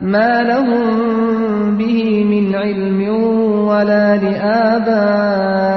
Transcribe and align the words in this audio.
مَا 0.00 0.42
لَهُم 0.42 1.78
بِهِ 1.78 2.24
مِنْ 2.24 2.54
عِلْمٍ 2.54 3.00
وَلَا 3.68 4.16
لِآبَائِهِمْ 4.24 5.68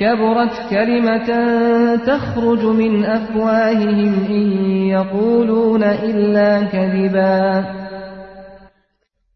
كَبُرَتْ 0.00 0.56
كَلِمَةً 0.70 1.28
تَخْرُجُ 2.10 2.62
مِنْ 2.82 3.04
أَفْوَاهِهِمْ 3.04 4.12
إِنْ 4.36 4.46
يَقُولُونَ 4.96 5.82
إِلَّا 5.82 6.50
كَذِبًا 6.72 7.64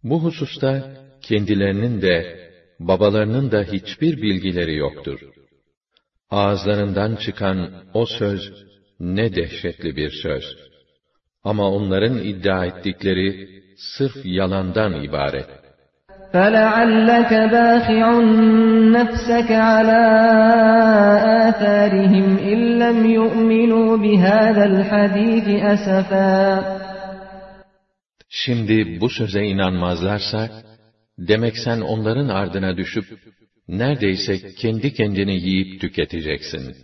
Bu 0.03 0.17
hususta 0.25 0.73
kendilerinin 1.23 2.03
de 2.03 2.17
babalarının 2.81 3.51
da 3.51 3.63
hiçbir 3.63 4.23
bilgileri 4.23 4.77
yoktur. 4.77 5.21
Ağızlarından 6.31 7.17
çıkan 7.17 7.71
o 7.95 8.07
söz 8.07 8.53
ne 9.01 9.35
dehşetli 9.35 9.97
bir 9.97 10.11
söz. 10.11 10.45
Ama 11.45 11.71
onların 11.71 12.19
iddia 12.19 12.67
ettikleri 12.67 13.49
sırf 13.77 14.17
yalandan 14.25 14.93
ibaret. 15.05 15.51
فَلَعَلَّكَ 16.33 17.33
بَاخِعٌ 17.57 18.05
نَفْسَكَ 18.97 19.51
عَلَى 19.71 20.03
آثَارِهِمْ 21.49 22.27
إِنْ 22.53 22.61
لَمْ 22.83 22.99
يُؤْمِنُوا 23.19 23.91
بِهَذَا 24.05 24.65
الْحَدِيثِ 24.73 25.47
أَسَفًا 25.75 26.63
Şimdi 28.29 29.01
bu 29.01 29.09
söze 29.09 29.43
inanmazlarsa, 29.45 30.51
demek 31.19 31.59
sen 31.59 31.81
onların 31.81 32.29
ardına 32.29 32.77
düşüp, 32.77 33.05
neredeyse 33.69 34.55
kendi 34.61 34.95
kendini 34.95 35.35
yiyip 35.35 35.81
tüketeceksin. 35.81 36.77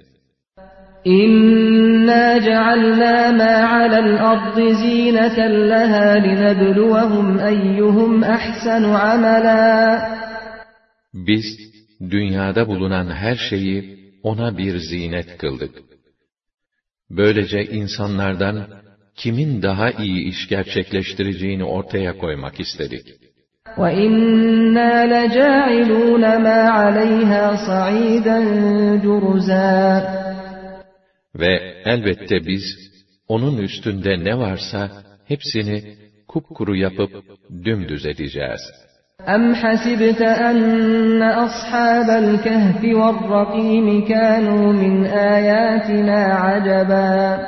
İnna 1.07 2.41
cealna 2.43 3.33
ma 3.33 3.55
alel 3.79 4.31
ardı 4.31 4.75
zineten 4.75 5.71
leha 5.71 6.11
linebluwahum 6.27 7.41
eyyuhum 7.41 8.23
ahsanu 8.23 8.99
amela. 8.99 9.63
Biz, 11.15 11.45
dünyada 12.11 12.69
bulunan 12.69 13.11
her 13.11 13.35
şeyi 13.35 13.99
ona 14.23 14.59
bir 14.59 14.77
zinet 14.77 15.39
kıldık. 15.39 15.71
Böylece 17.11 17.65
insanlardan 17.65 18.67
kimin 19.17 19.63
daha 19.63 19.91
iyi 19.91 20.29
iş 20.29 20.49
gerçekleştireceğini 20.49 21.65
ortaya 21.65 22.19
koymak 22.19 22.61
istedik. 22.61 23.07
وَإِنَّا 23.77 24.93
لَجَاعِلُونَ 25.15 26.25
مَا 26.47 26.61
عَلَيْهَا 26.79 27.45
صَعِيدًا 27.69 28.39
جُرُزًا 29.05 30.26
Ve 31.37 31.83
elbette 31.85 32.47
biz, 32.47 32.65
onun 33.29 33.59
üstünde 33.59 34.25
ne 34.25 34.39
varsa, 34.39 34.91
hepsini 35.29 35.97
kupkuru 36.29 36.77
yapıp 36.77 37.11
dümdüz 37.65 38.07
edeceğiz. 38.07 38.61
أَمْ 39.27 39.55
حَسِبْتَ 39.63 40.23
أَنَّ 40.49 41.23
أَصْحَابَ 41.47 42.09
الْكَهْفِ 42.25 42.81
وَالرَّقِيمِ 43.01 43.87
كَانُوا 44.13 44.67
مِنْ 44.83 44.95
آيَاتِنَا 45.35 46.23
عَجَبًا 46.47 47.39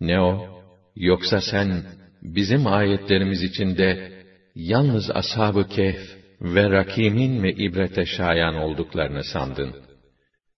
Ne 0.00 0.20
o? 0.20 0.62
Yoksa 0.96 1.40
sen, 1.40 1.82
bizim 2.22 2.66
ayetlerimiz 2.66 3.42
içinde, 3.42 4.12
yalnız 4.54 5.10
ashab-ı 5.10 5.68
kehf 5.68 6.00
ve 6.40 6.70
rakimin 6.70 7.32
mi 7.40 7.50
ibrete 7.50 8.06
şayan 8.06 8.54
olduklarını 8.54 9.24
sandın? 9.24 9.74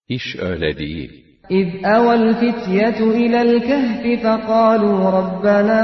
İş 0.09 0.37
öyle 0.37 0.79
değil. 0.79 1.25
إِذْ 1.51 1.69
أَوَى 1.85 2.15
الْفِتْيَةُ 2.15 2.99
إِلَى 3.01 3.43
الْكَهْفِ 3.43 4.23
فَقَالُوا 4.25 5.11
رَبَّنَا 5.11 5.83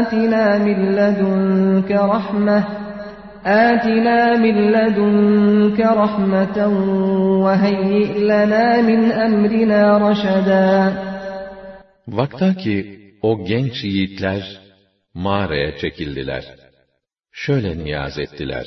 آتِنَا 0.00 0.58
مِنْ 0.58 0.78
لَدُنْكَ 0.98 1.90
رَحْمَةً 1.90 2.64
آتِنَا 3.44 4.36
مِنْ 4.44 4.56
لَدُنْكَ 4.76 5.80
رَحْمَةً 5.80 6.56
وَهَيِّئْ 7.44 8.10
لَنَا 8.30 8.66
مِنْ 8.82 9.00
أَمْرِنَا 9.26 9.82
رَشَدًا 9.98 10.92
Vakta 12.08 12.54
ki 12.54 12.76
o 13.22 13.44
genç 13.44 13.84
yiğitler 13.84 14.60
mağaraya 15.14 15.78
çekildiler. 15.78 16.44
Şöyle 17.32 17.78
niyaz 17.78 18.18
ettiler. 18.18 18.66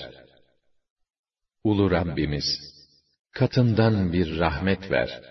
Ulu 1.63 1.91
Rabbimiz, 1.91 2.68
katından 3.33 4.13
bir 4.13 4.39
rahmet 4.39 4.91
ver 4.91 5.21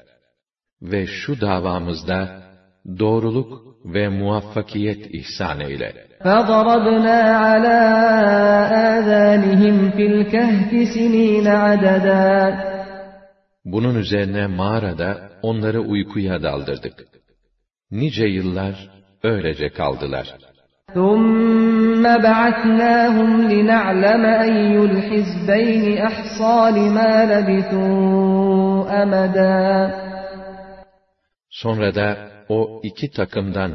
ve 0.83 1.07
şu 1.07 1.41
davamızda 1.41 2.43
doğruluk 2.99 3.77
ve 3.85 4.09
muvaffakiyet 4.09 5.15
ihsan 5.15 5.61
eyle. 5.61 6.07
فَضَرَبْنَا 6.21 7.21
عَلَى 7.47 7.79
آذَانِهِمْ 8.97 9.77
فِي 9.97 10.05
الْكَهْفِ 10.13 10.71
سِنِينَ 10.95 11.47
عَدَدًا 11.49 12.75
Bunun 13.65 13.95
üzerine 13.95 14.47
mağarada 14.47 15.31
onları 15.43 15.81
uykuya 15.81 16.43
daldırdık. 16.43 16.95
Nice 17.91 18.27
yıllar 18.27 18.91
öylece 19.23 19.69
kaldılar. 19.69 20.35
ثُمَّ 20.95 22.05
بَعَثْنَاهُمْ 22.27 23.31
لِنَعْلَمَ 23.53 24.25
أَيُّ 24.47 24.75
الْحِزْبَيْنِ 24.91 25.85
أَحْصَى 26.09 26.59
لِمَا 26.79 27.13
لَبِثُوا 27.33 28.85
أَمَدًا 29.03 30.05
Sonra 31.51 31.95
da 31.95 32.17
o 32.49 32.81
iki 32.83 33.11
takımdan, 33.11 33.73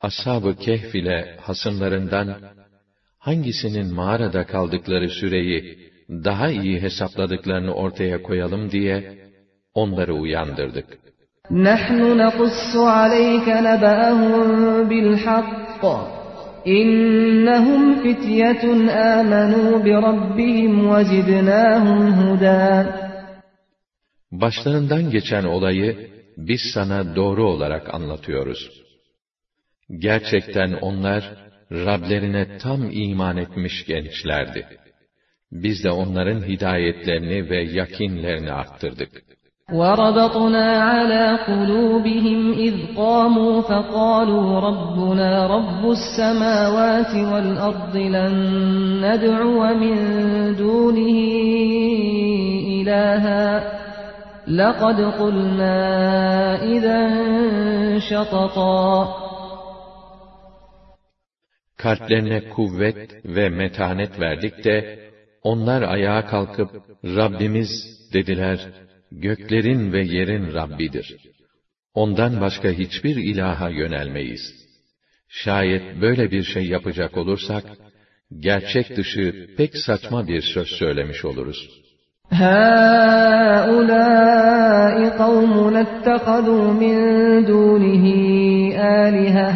Ashab-ı 0.00 0.56
Kehf 0.56 0.94
ile 0.94 1.36
hasımlarından, 1.40 2.36
hangisinin 3.18 3.94
mağarada 3.94 4.46
kaldıkları 4.46 5.08
süreyi 5.08 5.78
daha 6.10 6.48
iyi 6.48 6.82
hesapladıklarını 6.82 7.74
ortaya 7.74 8.22
koyalım 8.22 8.70
diye, 8.70 9.18
onları 9.74 10.14
uyandırdık. 10.14 10.86
نحن 11.50 12.00
نقص 12.24 12.76
عليك 12.76 13.48
نبأهم 13.48 14.88
بالحق 14.88 15.82
İnnehum 16.65 18.03
fityetun 18.03 18.87
amenu 18.87 19.85
bi 19.85 19.91
rabbihim 19.91 20.95
ve 20.95 21.03
zidnahum 21.05 22.13
huda. 22.13 22.85
Başlarından 24.31 25.09
geçen 25.09 25.43
olayı 25.43 26.09
biz 26.37 26.61
sana 26.73 27.15
doğru 27.15 27.49
olarak 27.49 27.93
anlatıyoruz. 27.93 28.69
Gerçekten 29.99 30.73
onlar 30.73 31.43
Rablerine 31.71 32.57
tam 32.57 32.91
iman 32.91 33.37
etmiş 33.37 33.85
gençlerdi. 33.85 34.65
Biz 35.51 35.83
de 35.83 35.91
onların 35.91 36.47
hidayetlerini 36.47 37.49
ve 37.49 37.63
yakinlerini 37.63 38.51
arttırdık. 38.51 39.23
وربطنا 39.72 40.82
على 40.82 41.38
قلوبهم 41.46 42.52
إذ 42.52 42.74
قاموا 42.96 43.60
فقالوا 43.60 44.60
ربنا 44.60 45.46
رب 45.46 45.90
السماوات 45.90 47.14
والأرض 47.14 47.96
لن 47.96 48.34
ندعو 49.04 49.74
من 49.74 49.96
دونه 50.56 51.18
إلها 52.80 53.78
لقد 54.48 55.00
قلنا 55.00 55.76
إذا 56.62 57.00
شططا 57.98 59.08
Kalplerine 61.78 62.48
kuvvet 62.48 63.24
ve 63.24 63.48
metanet 63.48 64.20
verdik 64.20 64.64
de, 64.64 64.98
onlar 65.42 65.82
ayağa 65.82 66.26
kalkıp, 66.26 66.70
Rabbimiz 67.04 67.70
dediler, 68.12 68.58
göklerin 69.12 69.92
ve 69.92 70.02
yerin 70.02 70.54
Rabbidir. 70.54 71.16
Ondan 71.94 72.40
başka 72.40 72.68
hiçbir 72.68 73.16
ilaha 73.16 73.68
yönelmeyiz. 73.68 74.68
Şayet 75.28 76.00
böyle 76.00 76.30
bir 76.30 76.42
şey 76.42 76.64
yapacak 76.66 77.16
olursak, 77.16 77.64
gerçek 78.38 78.96
dışı 78.96 79.46
pek 79.56 79.76
saçma 79.76 80.28
bir 80.28 80.42
söz 80.42 80.68
söylemiş 80.68 81.24
oluruz. 81.24 81.60
هؤلاء 83.64 84.96
قوم 85.22 85.76
اتخذوا 85.76 86.72
من 86.82 86.96
دونه 87.44 88.04
آلهة 89.04 89.50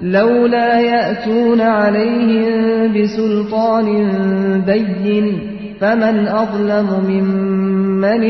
لولا 0.00 0.80
يأتون 0.80 1.60
عليهم 1.60 2.48
بسلطان 2.94 3.88
بين 4.60 5.26
فمن 5.80 6.28
أظلم 6.28 6.88
ممن 7.08 7.71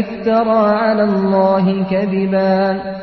افترى 0.00 0.60
على 0.84 1.04
الله 1.04 1.64
كذبا 1.90 2.98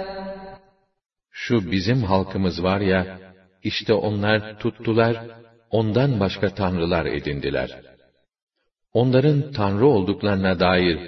Şu 1.32 1.72
bizim 1.72 2.04
halkımız 2.04 2.64
var 2.64 2.82
ya, 2.82 3.20
işte 3.64 3.94
onlar 3.94 4.60
tuttular, 4.60 5.26
ondan 5.70 6.20
başka 6.20 6.50
tanrılar 6.50 7.06
edindiler. 7.06 7.82
Onların 8.94 9.52
tanrı 9.52 9.88
olduklarına 9.88 10.60
dair 10.60 11.00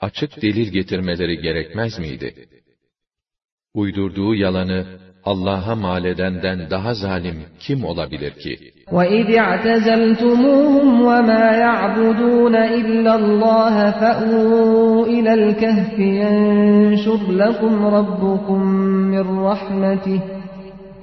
açık 0.00 0.42
delil 0.42 0.68
getirmeleri 0.72 1.40
gerekmez 1.40 1.98
miydi? 1.98 2.48
Uydurduğu 3.74 4.34
yalanı 4.34 4.86
Allah'a 5.31 5.75
mal 5.75 6.05
edenden 6.05 6.59
daha 6.69 6.93
zalim 6.93 7.37
kim 7.63 7.79
olabilir 7.91 8.33
ki? 8.43 8.53
وَإِذِ 8.97 9.27
اعْتَزَلْتُمُوهُمْ 9.45 10.87
وَمَا 11.09 11.45
يَعْبُدُونَ 11.65 12.55
إِلَّا 12.55 13.13
اللَّهَ 13.21 13.75
فَأْوُوا 13.91 15.05
إِلَى 15.15 15.31
الْكَهْفِ 15.39 15.93
يَنشُرْ 15.99 17.21
لَكُمْ 17.43 17.73
رَبُّكُمْ 17.97 18.61
مِنْ 19.13 19.25
رَحْمَتِهِ 19.49 20.19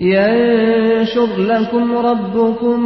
يَنشُرْ 0.00 1.30
لَكُمْ 1.52 1.86
رَبُّكُمْ 2.08 2.78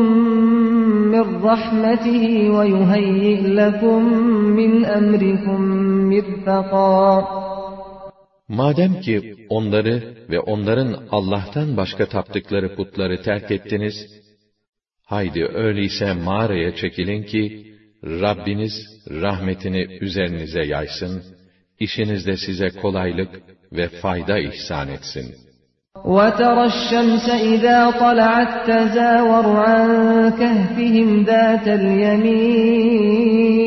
مِنْ 1.14 1.26
رَحْمَتِهِ 1.50 2.25
وَيُهَيِّئْ 2.56 3.40
لَكُمْ 3.61 4.00
مِنْ 4.58 4.73
أَمْرِكُمْ 4.85 5.61
مِرْفَقًا 6.12 7.05
Madem 8.49 8.93
ki 9.05 9.38
onları 9.50 10.18
ve 10.30 10.40
onların 10.40 11.04
Allah'tan 11.12 11.78
başka 11.78 12.06
taptıkları 12.06 12.75
putları 12.75 13.22
terk 13.22 13.52
ettiniz, 13.52 13.96
haydi 15.06 15.46
öyleyse 15.54 16.14
mağaraya 16.14 16.75
çekilin 16.75 17.24
ki, 17.24 17.74
Rabbiniz 18.04 18.74
rahmetini 19.10 19.98
üzerinize 20.02 20.64
yaysın, 20.64 21.24
işinizde 21.80 22.38
size 22.38 22.70
kolaylık 22.70 23.30
ve 23.72 23.88
fayda 23.90 24.40
ihsan 24.40 24.88
etsin. 24.88 25.36
وَتَرَى 25.96 26.66
الشَّمْسَ 26.74 27.28
إِذَا 27.54 27.80
طَلَعَتْ 28.04 28.52
تَزَاوَرُ 28.70 29.48
عَنْ 29.66 29.88
كَهْفِهِمْ 30.40 31.10
ذَاتَ 31.25 31.68
الْيَمِينِ 31.80 33.67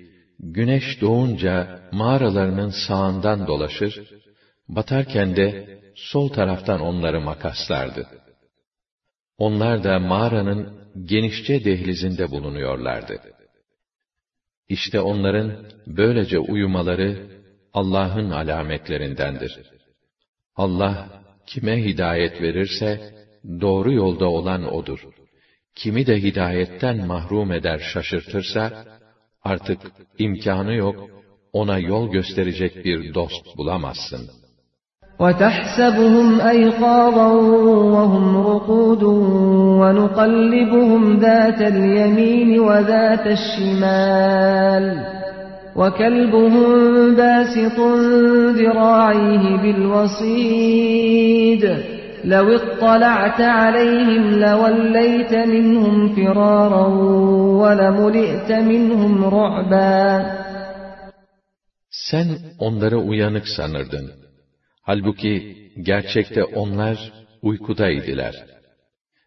güneş 0.41 1.01
doğunca 1.01 1.79
mağaralarının 1.91 2.69
sağından 2.87 3.47
dolaşır, 3.47 4.09
batarken 4.67 5.35
de 5.35 5.79
sol 5.95 6.29
taraftan 6.29 6.81
onları 6.81 7.21
makaslardı. 7.21 8.07
Onlar 9.37 9.83
da 9.83 9.99
mağaranın 9.99 10.81
genişçe 11.05 11.65
dehlizinde 11.65 12.31
bulunuyorlardı. 12.31 13.19
İşte 14.69 14.99
onların 14.99 15.65
böylece 15.87 16.39
uyumaları 16.39 17.27
Allah'ın 17.73 18.31
alametlerindendir. 18.31 19.59
Allah 20.55 21.23
kime 21.47 21.83
hidayet 21.83 22.41
verirse 22.41 23.13
doğru 23.61 23.93
yolda 23.93 24.29
olan 24.29 24.73
odur. 24.73 24.99
Kimi 25.75 26.07
de 26.07 26.21
hidayetten 26.21 27.07
mahrum 27.07 27.51
eder 27.51 27.79
şaşırtırsa 27.93 28.90
artık 29.44 29.80
imkanı 30.18 30.74
yok 30.74 30.96
ona 31.52 31.78
yol 31.78 32.10
gösterecek 32.10 32.84
bir 32.84 33.14
dost 33.14 33.56
bulamazsın. 33.56 34.22
وَتَحْسَبُهُمْ 35.18 36.28
أَيْقَاظًا 36.52 37.28
وَهُمْ 37.96 38.26
رُقُودٌ 38.50 39.02
وَنُقَلِّبُهُمْ 39.80 41.02
ذَاتَ 41.24 41.60
الْيَمِينِ 41.74 42.50
وَذَاتَ 42.68 43.26
الشِّمَالِ 43.38 44.84
وَكَلْبُهُمْ 45.80 46.68
بَاسِطٌ 47.20 47.78
ذِرَاعَيْهِ 48.58 49.44
بِالْوَصِيدِ 49.62 51.06
لَوِ 52.34 52.48
اطَّلَعْتَ 52.60 53.40
عَلَيْهِمْ 53.40 54.24
لَوَلَّيْتَ 54.46 55.32
مِنْهُمْ 55.54 55.96
فِرَارًا 56.16 56.86
وَلَمُلِئْتَ 57.62 58.50
مِنْهُمْ 58.70 59.12
رُعْبًا 59.38 59.96
Sen 61.90 62.28
onları 62.58 62.98
uyanık 62.98 63.48
sanırdın. 63.48 64.12
Halbuki 64.82 65.56
gerçekte 65.82 66.44
onlar 66.44 67.12
uykudaydılar. 67.42 68.34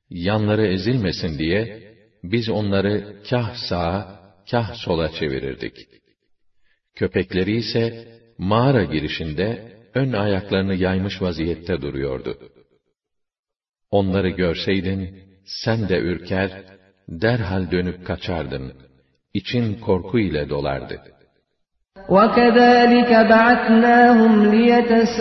Yanları 0.09 0.65
ezilmesin 0.65 1.39
diye 1.39 1.89
biz 2.23 2.49
onları 2.49 3.15
kah 3.29 3.55
sağa, 3.69 4.19
kah 4.51 4.73
sola 4.73 5.11
çevirirdik. 5.11 5.75
Köpekleri 6.95 7.55
ise 7.55 8.07
mağara 8.37 8.83
girişinde 8.83 9.73
ön 9.93 10.13
ayaklarını 10.13 10.75
yaymış 10.75 11.21
vaziyette 11.21 11.81
duruyordu. 11.81 12.37
Onları 13.93 14.29
görseydin, 14.29 15.09
sen 15.45 15.89
de 15.89 15.99
ürker, 15.99 16.51
derhal 17.09 17.71
dönüp 17.71 18.05
kaçardın. 18.07 18.73
İçin 19.33 19.79
korku 19.79 20.19
ile 20.19 20.49
dolardı. 20.49 21.01
وَكَذَٰلِكَ 22.15 23.11
بَعَثْنَاهُمْ 23.33 24.33
لِيَتَسَاءَلُوا 24.53 25.19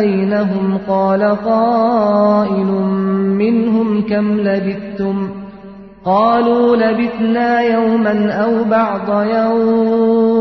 بَيْنَهُمْ 0.00 0.66
قَالَ 0.88 1.22
قَائِلٌ 1.50 2.70
مِّنْهُمْ 3.42 3.88
كَمْ 4.10 4.26
لَبِثْتُمْ 4.48 5.16
قَالُوا 6.04 6.66
لَبِثْنَا 6.84 7.50
يَوْمًا 7.74 8.14
أَوْ 8.44 8.52
بَعْضَ 8.64 9.08
يَوْمٍ 9.36 10.37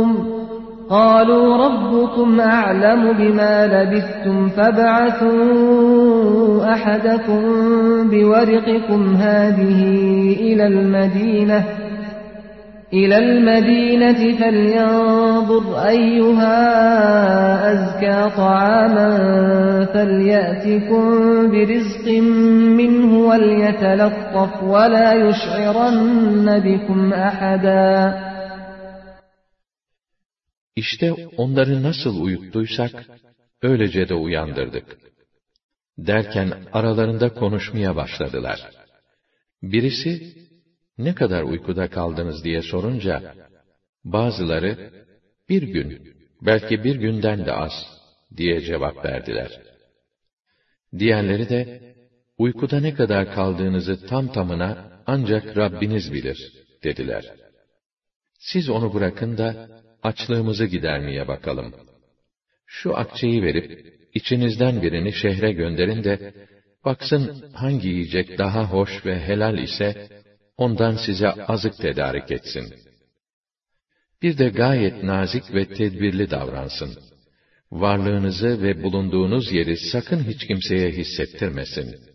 قالوا 0.90 1.56
ربكم 1.56 2.40
أعلم 2.40 3.12
بما 3.12 3.66
لبثتم 3.66 4.48
فابعثوا 4.48 5.88
أحدكم 6.72 7.42
بورقكم 8.10 9.14
هذه 9.14 9.82
إلى 10.40 10.66
المدينة 10.66 11.64
إلى 12.92 13.18
المدينة 13.18 14.36
فلينظر 14.36 15.88
أيها 15.88 16.58
أزكى 17.72 18.36
طعاما 18.36 19.18
فليأتكم 19.94 21.02
برزق 21.50 22.22
منه 22.78 23.18
وليتلطف 23.18 24.62
ولا 24.62 25.12
يشعرن 25.12 26.62
بكم 26.64 27.12
أحدا. 27.12 28.14
İşte 30.82 31.12
onları 31.36 31.82
nasıl 31.82 32.20
uyuttuysak, 32.20 33.06
öylece 33.62 34.08
de 34.08 34.14
uyandırdık. 34.14 34.98
Derken 35.98 36.48
aralarında 36.72 37.34
konuşmaya 37.34 37.96
başladılar. 37.96 38.70
Birisi, 39.62 40.12
ne 40.98 41.14
kadar 41.14 41.42
uykuda 41.42 41.90
kaldınız 41.90 42.44
diye 42.44 42.62
sorunca, 42.62 43.34
bazıları, 44.04 44.90
bir 45.48 45.62
gün, 45.62 46.14
belki 46.42 46.84
bir 46.84 46.96
günden 46.96 47.46
de 47.46 47.52
az, 47.52 47.72
diye 48.36 48.60
cevap 48.60 49.04
verdiler. 49.04 49.50
Diğerleri 50.98 51.48
de, 51.48 51.62
uykuda 52.38 52.80
ne 52.80 52.94
kadar 52.94 53.34
kaldığınızı 53.34 54.06
tam 54.06 54.32
tamına 54.32 55.00
ancak 55.06 55.56
Rabbiniz 55.56 56.12
bilir, 56.12 56.52
dediler. 56.84 57.24
Siz 58.38 58.68
onu 58.68 58.94
bırakın 58.94 59.38
da, 59.38 59.78
açlığımızı 60.02 60.66
gidermeye 60.66 61.28
bakalım. 61.28 61.74
Şu 62.66 62.96
akçeyi 62.96 63.42
verip, 63.42 63.94
içinizden 64.14 64.82
birini 64.82 65.12
şehre 65.12 65.52
gönderin 65.52 66.04
de, 66.04 66.34
baksın 66.84 67.44
hangi 67.54 67.88
yiyecek 67.88 68.38
daha 68.38 68.64
hoş 68.64 69.06
ve 69.06 69.20
helal 69.20 69.58
ise, 69.58 70.08
ondan 70.56 70.96
size 71.06 71.28
azık 71.28 71.76
tedarik 71.76 72.30
etsin. 72.30 72.74
Bir 74.22 74.38
de 74.38 74.48
gayet 74.48 75.02
nazik 75.02 75.54
ve 75.54 75.64
tedbirli 75.68 76.30
davransın. 76.30 76.98
Varlığınızı 77.70 78.62
ve 78.62 78.82
bulunduğunuz 78.82 79.52
yeri 79.52 79.76
sakın 79.76 80.24
hiç 80.24 80.46
kimseye 80.46 80.90
hissettirmesin. 80.90 82.07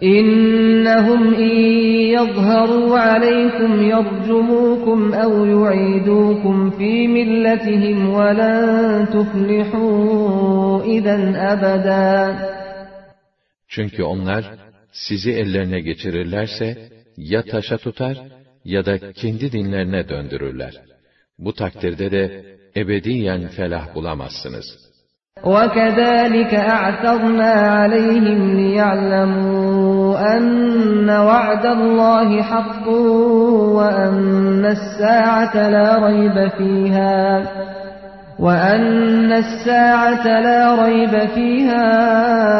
İnnehum 0.00 1.34
in 1.34 1.90
yظهروا 2.16 2.98
عليكم 2.98 3.72
يرجموكم 3.94 5.14
أو 5.14 5.32
يعيدوكم 5.44 6.70
في 6.70 7.08
ملتهم 7.08 7.98
ولن 8.14 9.06
تفلحوا 9.14 10.82
إذا 10.84 11.16
أبدا 11.52 12.50
Çünkü 13.68 14.02
onlar 14.02 14.44
sizi 14.92 15.30
ellerine 15.30 15.80
geçirirlerse 15.80 16.76
ya 17.16 17.42
taşa 17.42 17.78
tutar 17.78 18.16
ya 18.64 18.86
da 18.86 19.12
kendi 19.12 19.52
dinlerine 19.52 20.08
döndürürler. 20.08 20.74
Bu 21.38 21.52
takdirde 21.54 22.10
de 22.10 22.44
ebediyen 22.76 23.48
felah 23.48 23.94
bulamazsınız. 23.94 24.90
وَكَذَٰلِكَ 25.44 26.52
أَعْثَرْنَا 26.54 27.52
عَلَيْهِمْ 27.76 28.40
لِيَعْلَمُوا 28.60 29.73
أَنَّ 30.33 31.09
وَعْدَ 31.09 31.65
اللَّهِ 31.65 32.41
حَقٌّ 32.41 32.87
وَأَنَّ 33.77 34.65
السَّاعَةَ 34.65 35.69
لَا 35.69 36.05
رَيْبَ 36.07 36.49
فِيهَا 36.57 37.43
وَأَنَّ 38.39 39.31
السَّاعَةَ 39.31 40.25
لَا 40.41 40.83
رَيْبَ 40.83 41.13
فِيهَا 41.35 41.85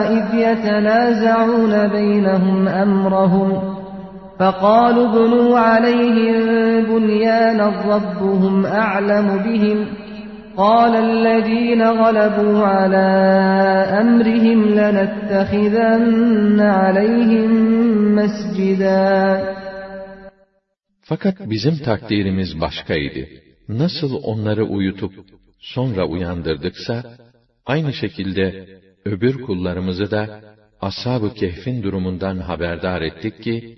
إِذْ 0.09 0.25
يَتَنَازَعُونَ 0.35 1.87
بَيْنَهُمْ 1.87 2.67
أَمْرَهُمْ 2.67 3.75
فَقَالُوا 4.39 5.05
ابْنُوا 5.09 5.59
عَلَيْهِم 5.59 6.35
بُنْيَانًا 6.89 7.67
رَّبُّهُمْ 7.91 8.65
أَعْلَمُ 8.65 9.27
بِهِمْ 9.45 10.04
قال 10.56 10.94
الذين 10.96 11.82
غلبوا 11.82 12.58
على 12.58 13.08
أمرهم 14.02 14.60
لنتخذن 14.78 16.60
عليهم 16.60 17.50
مسجدا 18.14 19.60
Fakat 21.10 21.50
bizim 21.50 21.78
takdirimiz 21.78 22.60
başkaydı. 22.60 23.28
Nasıl 23.68 24.22
onları 24.22 24.64
uyutup 24.64 25.12
sonra 25.58 26.06
uyandırdıksa, 26.06 27.04
aynı 27.66 27.92
şekilde 27.92 28.66
öbür 29.04 29.42
kullarımızı 29.42 30.10
da 30.10 30.40
Ashab-ı 30.80 31.34
Kehf'in 31.34 31.82
durumundan 31.82 32.38
haberdar 32.38 33.02
ettik 33.02 33.42
ki, 33.42 33.76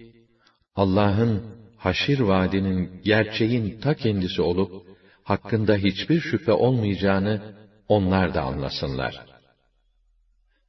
Allah'ın 0.77 1.43
haşir 1.77 2.21
vaadinin 2.21 2.91
gerçeğin 3.05 3.81
ta 3.81 3.95
kendisi 3.95 4.43
olup, 4.43 4.86
hakkında 5.32 5.76
hiçbir 5.76 6.20
şüphe 6.20 6.52
olmayacağını 6.52 7.42
onlar 7.88 8.34
da 8.34 8.42
anlasınlar. 8.42 9.26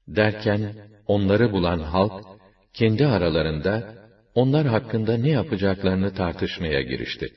Derken, 0.08 0.74
onları 1.06 1.52
bulan 1.52 1.78
halk, 1.78 2.24
kendi 2.72 3.06
aralarında, 3.06 3.94
onlar 4.34 4.66
hakkında 4.66 5.16
ne 5.16 5.30
yapacaklarını 5.30 6.14
tartışmaya 6.14 6.82
girişti. 6.82 7.32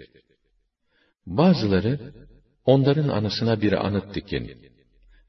Bazıları, 1.26 2.14
onların 2.66 3.10
anısına 3.10 3.62
bir 3.62 3.86
anıt 3.88 4.16
dikin. 4.16 4.72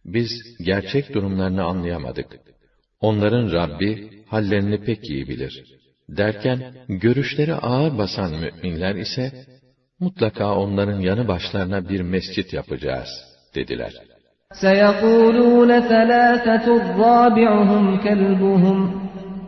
Biz 0.04 0.30
gerçek 0.64 1.14
durumlarını 1.14 1.64
anlayamadık. 1.64 2.26
Onların 3.00 3.52
Rabbi, 3.52 4.22
hallerini 4.26 4.84
pek 4.84 5.10
iyi 5.10 5.28
bilir. 5.28 5.64
Derken, 6.08 6.74
görüşleri 6.88 7.54
ağır 7.54 7.98
basan 7.98 8.32
müminler 8.40 8.94
ise, 8.94 9.46
mutlaka 10.01 10.55
onların 10.55 10.99
yanı 10.99 11.27
başlarına 11.27 11.89
bir 11.89 12.01
mescit 12.01 12.53
yapacağız, 12.53 13.09
dediler. 13.55 13.93
سَيَقُولُونَ 14.63 15.71
ثَلَاثَةٌ 15.91 16.67
رَّابِعُهُمْ 17.03 17.85
كَلْبُهُمْ 18.05 18.77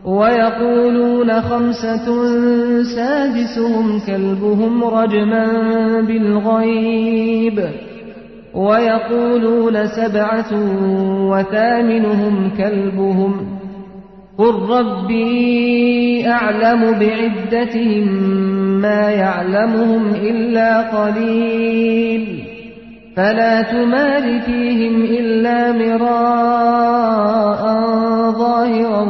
وَيَقُولُونَ 0.04 1.30
خَمْسَةٌ 1.40 2.06
سَادِسُهُمْ 2.96 3.86
كَلْبُهُمْ 4.08 4.84
رَجْمًا 4.84 5.46
بِالْغَيْبِ 6.08 7.58
وَيَقُولُونَ 8.54 9.76
سَبْعَةٌ 9.98 10.52
وَثَامِنُهُمْ 11.30 12.34
كَلْبُهُمْ 12.60 13.32
قُل 14.38 14.54
رَّبِّي 14.74 16.28
أَعْلَمُ 16.28 16.82
بِعِدَّتِهِم 17.00 18.63
مَّا 18.84 19.10
يَعْلَمُهُمْ 19.10 20.14
إِلَّا 20.14 20.70
قَلِيلٌ 20.96 22.24
فَلَا 23.16 23.54
تُمَارِ 23.74 24.24
فِيهِمْ 24.46 24.94
إِلَّا 25.18 25.58
مِرَاءً 25.82 27.62
ظَاهِرًا 28.42 29.04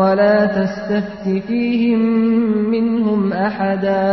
وَلَا 0.00 0.38
تَسْتَفْتِ 0.56 1.24
فِيهِم 1.48 2.02
مِّنْهُمْ 2.74 3.32
أَحَدًا 3.32 4.06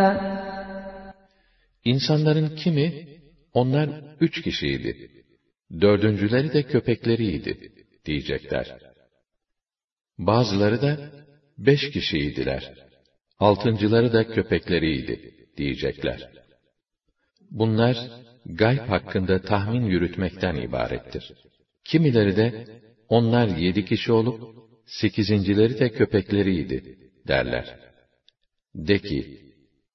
İnsanların 1.86 2.56
kimi, 2.56 3.08
onlar 3.54 3.90
üç 4.22 4.42
kişiydi, 4.42 5.10
dördüncüleri 5.82 6.54
de 6.54 6.64
köpekleriydi, 6.64 7.72
diyecekler. 8.06 8.68
Bazıları 10.18 10.82
da 10.82 10.98
beş 11.58 11.92
kişiydiler. 11.92 12.74
Altıncıları 13.39 14.13
da 14.13 14.29
köpekleriydi, 14.29 15.35
diyecekler. 15.57 16.31
Bunlar, 17.51 17.97
gayb 18.47 18.79
hakkında 18.79 19.43
tahmin 19.43 19.85
yürütmekten 19.85 20.55
ibarettir. 20.55 21.33
Kimileri 21.85 22.37
de, 22.37 22.67
onlar 23.09 23.47
yedi 23.49 23.85
kişi 23.85 24.13
olup, 24.13 24.57
sekizincileri 24.87 25.79
de 25.79 25.91
köpekleriydi, 25.91 26.99
derler. 27.29 27.79
De 28.75 28.99
ki, 28.99 29.41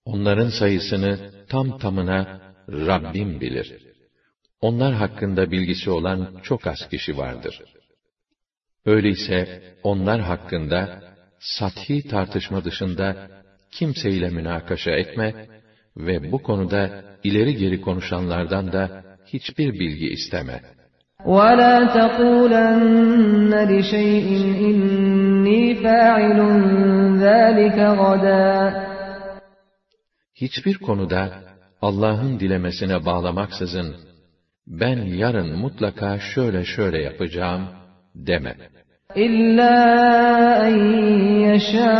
onların 0.05 0.49
sayısını 0.49 1.31
tam 1.49 1.77
tamına 1.77 2.41
Rabbim 2.69 3.41
bilir. 3.41 3.77
Onlar 4.61 4.93
hakkında 4.93 5.51
bilgisi 5.51 5.89
olan 5.89 6.39
çok 6.43 6.67
az 6.67 6.89
kişi 6.89 7.17
vardır.'' 7.17 7.83
Öyleyse 8.85 9.63
onlar 9.83 10.21
hakkında 10.21 11.03
sathi 11.42 12.08
tartışma 12.08 12.64
dışında 12.64 13.28
kimseyle 13.70 14.30
münakaşa 14.30 14.90
etme 14.90 15.34
ve 15.96 16.32
bu 16.32 16.42
konuda 16.42 17.04
ileri 17.24 17.56
geri 17.56 17.80
konuşanlardan 17.80 18.72
da 18.72 19.02
hiçbir 19.26 19.72
bilgi 19.72 20.08
isteme. 20.08 20.60
وَلَا 21.24 21.76
تَقُولَنَّ 21.98 23.52
لِشَيْءٍ 23.72 24.28
إِنِّي 24.68 25.62
فَاعِلٌ 25.82 26.38
ذَٰلِكَ 27.24 27.78
غَدًا 28.02 28.88
Hiçbir 30.34 30.78
konuda 30.78 31.32
Allah'ın 31.82 32.40
dilemesine 32.40 33.06
bağlamaksızın 33.06 33.96
ben 34.66 34.96
yarın 34.96 35.58
mutlaka 35.58 36.18
şöyle 36.18 36.64
şöyle 36.64 37.02
yapacağım 37.02 37.68
deme. 38.14 38.56
İlla 39.16 39.76
en 40.66 40.78
yeşâ 41.46 41.94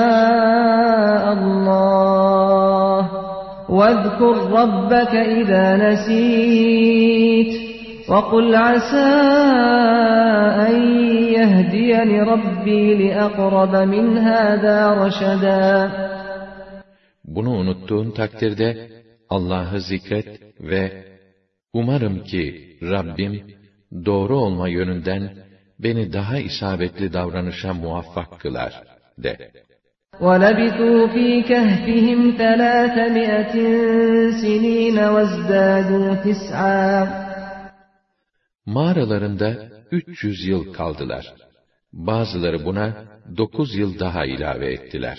Allah. 1.32 1.99
وَاذْكُرْ 3.78 4.35
رَبَّكَ 4.58 5.14
إِذَا 5.38 5.66
نَسِيتَ 5.85 7.52
وَقُلْ 8.11 8.47
عَسَى 8.66 9.11
أَنْ 10.68 10.76
يَهْدِيَنِ 11.37 12.11
رَبِّي 12.32 12.82
لِأَقْرَبَ 13.02 13.73
مِنْ 13.94 14.06
هَذَا 14.28 14.78
رَشَدًا 15.02 15.90
Bunu 17.25 17.50
unuttuğun 17.50 18.11
takdirde 18.11 18.88
Allah'ı 19.30 19.80
zikret 19.80 20.40
ve 20.61 21.04
umarım 21.73 22.25
ki 22.25 22.76
Rabbim 22.82 23.42
doğru 24.06 24.37
olma 24.37 24.68
yönünden 24.68 25.41
beni 25.78 26.12
daha 26.12 26.38
isabetli 26.38 27.12
davranışa 27.12 27.75
muvaffak 27.75 28.40
kılar 28.40 28.73
de. 29.25 29.32
وَلَبِثُوا 30.26 31.00
فِي 31.14 31.28
كَهْفِهِمْ 31.50 32.20
ثَلَاثَمِائَةٍ 32.40 33.54
سِنِينَ 34.42 34.99
وَازْدَادُوا 35.14 36.11
تِسْعًا 36.25 37.06
Mağaralarında 38.66 39.54
300 39.90 40.47
yıl 40.47 40.73
kaldılar. 40.73 41.35
Bazıları 41.92 42.64
buna 42.64 42.94
9 43.37 43.75
yıl 43.75 43.99
daha 43.99 44.25
ilave 44.25 44.73
ettiler. 44.73 45.18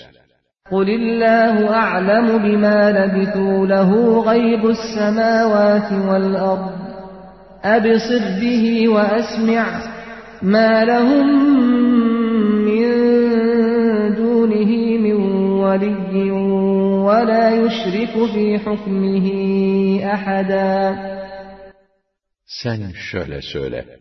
قُلِ 0.70 0.88
اللّٰهُ 1.00 1.56
أَعْلَمُ 1.84 2.28
بِمَا 2.46 2.80
لَبِثُوا 2.98 3.58
لَهُ 3.72 3.90
غَيْبُ 4.30 4.62
السَّمَاوَاتِ 4.76 5.88
وَالْأَرْضِ 6.08 6.72
أَبْصِرْ 7.64 8.22
بِهِ 8.40 8.64
وَأَسْمِعْ 8.94 9.64
مَا 10.44 10.84
لَهُمْ 10.90 11.26
مِنْ 12.68 12.86
دُونِهِ 14.20 14.72
مِنْ 15.06 15.16
وَلِيٍّ 15.64 16.30
وَلَا 17.06 17.44
يُشْرِكُ 17.62 18.14
فِي 18.34 18.58
حُكْمِهِ 18.64 19.26
أَحَدًا 20.14 20.70
Sen 22.44 22.92
şöyle 23.10 23.42
söyle. 23.42 24.00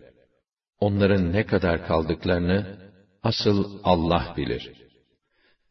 Onların 0.80 1.34
ne 1.34 1.46
kadar 1.46 1.88
kaldıklarını 1.88 2.78
asıl 3.24 3.80
Allah 3.84 4.34
bilir. 4.38 4.72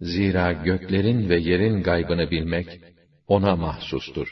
Zira 0.01 0.53
göklerin 0.53 1.29
ve 1.29 1.39
yerin 1.39 1.83
gaybını 1.83 2.31
bilmek 2.31 2.81
ona 3.29 3.57
mahsustur. 3.57 4.29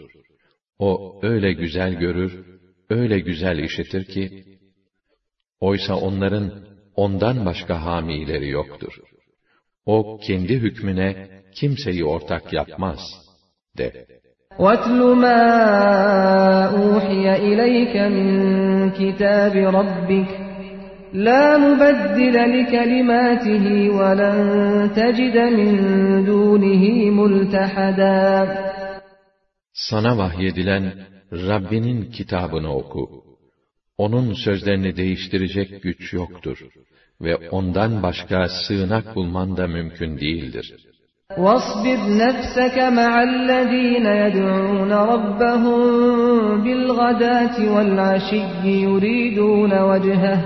O 0.79 1.21
öyle 1.23 1.53
güzel 1.53 1.95
görür, 1.95 2.47
öyle 2.91 3.19
güzel 3.19 3.59
işitir 3.59 4.05
ki, 4.05 4.50
oysa 5.61 5.95
onların 5.97 6.53
ondan 6.97 7.47
başka 7.47 7.85
hamileri 7.87 8.49
yoktur. 8.49 8.95
O 9.87 10.19
kendi 10.27 10.55
hükmüne 10.55 11.29
kimseyi 11.55 12.05
ortak 12.05 12.53
yapmaz, 12.53 13.01
de. 13.79 14.07
وَاتْلُ 14.65 15.01
مَا 15.25 15.43
أُوحِيَ 16.81 17.27
إِلَيْكَ 17.49 17.95
مِنْ 18.17 18.29
كِتَابِ 18.99 19.55
رَبِّكَ 19.79 20.31
لَا 21.27 21.45
مُبَدِّلَ 21.65 22.37
لِكَلِمَاتِهِ 22.57 23.67
وَلَنْ 23.99 24.39
تَجِدَ 24.99 25.37
مِنْ 25.59 25.73
دُونِهِ 26.27 26.85
مُلْتَحَدًا 27.19 28.47
Sana 29.73 30.19
vahyedilen 30.19 30.93
Rabbinin 31.33 32.11
kitabını 32.11 32.77
oku. 32.77 33.27
Onun 34.01 34.33
sözlerini 34.33 34.97
değiştirecek 34.97 35.83
güç 35.83 36.13
yoktur 36.13 36.59
ve 37.21 37.51
ondan 37.51 38.03
başka 38.03 38.49
sığınak 38.49 39.15
bulman 39.15 39.57
da 39.57 39.67
mümkün 39.67 40.19
değildir. 40.19 40.67
واصبر 41.39 41.99
نفسك 42.25 42.77
مع 43.01 43.13
الذين 43.23 44.07
يدعون 44.07 44.93
ربهم 44.93 45.81
بالغداة 46.65 47.57
والعشي 47.75 48.43
يريدون 48.65 49.73
وجهه 49.91 50.39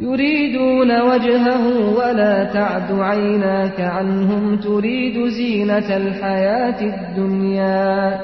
يريدون 0.00 1.00
وجهه 1.00 1.64
ولا 1.98 2.44
تعد 2.44 2.92
عيناك 2.92 3.80
عنهم 3.80 4.56
تريد 4.56 5.28
زينة 5.28 5.96
الحياة 5.96 6.80
الدنيا 6.82 8.20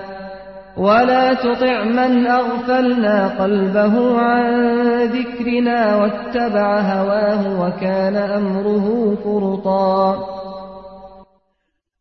ولا 0.79 1.35
تطع 1.35 1.85
من 1.85 2.27
أغفلنا 2.27 3.17
قلبه 3.43 4.21
عن 4.21 4.45
ذكرنا 5.17 5.97
واتبع 5.97 6.81
هواه 6.81 7.43
وكان 7.61 8.17
أمره 8.17 9.17
فرطا 9.25 10.35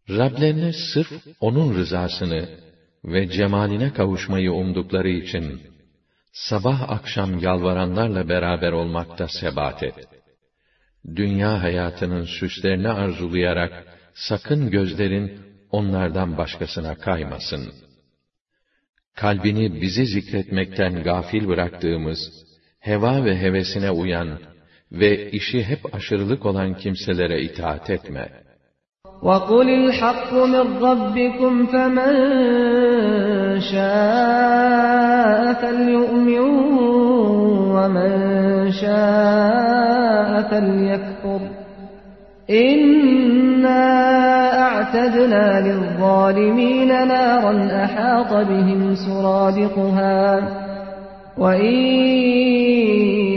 Rablerine 0.10 0.73
sırf 0.73 1.12
O'nun 1.41 1.75
rızasını 1.75 2.49
ve 3.06 3.29
cemaline 3.29 3.93
kavuşmayı 3.93 4.53
umdukları 4.53 5.10
için, 5.10 5.62
sabah 6.34 6.89
akşam 6.89 7.39
yalvaranlarla 7.39 8.29
beraber 8.29 8.71
olmakta 8.71 9.27
sebat 9.27 9.84
et. 9.84 9.95
Dünya 11.15 11.63
hayatının 11.63 12.25
süslerini 12.25 12.89
arzulayarak, 12.89 13.86
sakın 14.13 14.71
gözlerin 14.71 15.39
onlardan 15.71 16.38
başkasına 16.38 16.95
kaymasın. 16.95 17.73
Kalbini 19.17 19.82
bizi 19.82 20.06
zikretmekten 20.06 21.03
gafil 21.03 21.47
bıraktığımız, 21.47 22.19
heva 22.79 23.25
ve 23.25 23.38
hevesine 23.38 23.91
uyan 23.91 24.39
ve 24.91 25.32
işi 25.32 25.63
hep 25.63 25.95
aşırılık 25.95 26.45
olan 26.45 26.73
kimselere 26.73 27.41
itaat 27.41 27.89
etme.'' 27.89 28.43
وَقُلِ 29.27 29.67
الْحَقُّ 29.82 30.32
مِنْ 30.53 30.67
رَبِّكُمْ 30.88 31.53
فَمَنْ 31.73 32.13
شَاءَ 33.73 35.41
فَلْيُؤْمِنْ 35.62 36.45
وَمَنْ 37.75 38.12
شَاءَ 38.84 40.32
فَلْيَكْفُرْ 40.49 41.41
إِنَّا 43.58 43.84
أَعْتَدْنَا 44.67 45.45
لِلظَّالِمِينَ 45.67 46.91
نَارًا 47.13 47.53
أَحَاطَ 47.86 48.32
بِهِمْ 48.49 48.95
سُرَادِقُهَا 49.06 50.23
وَإِنْ 51.38 51.75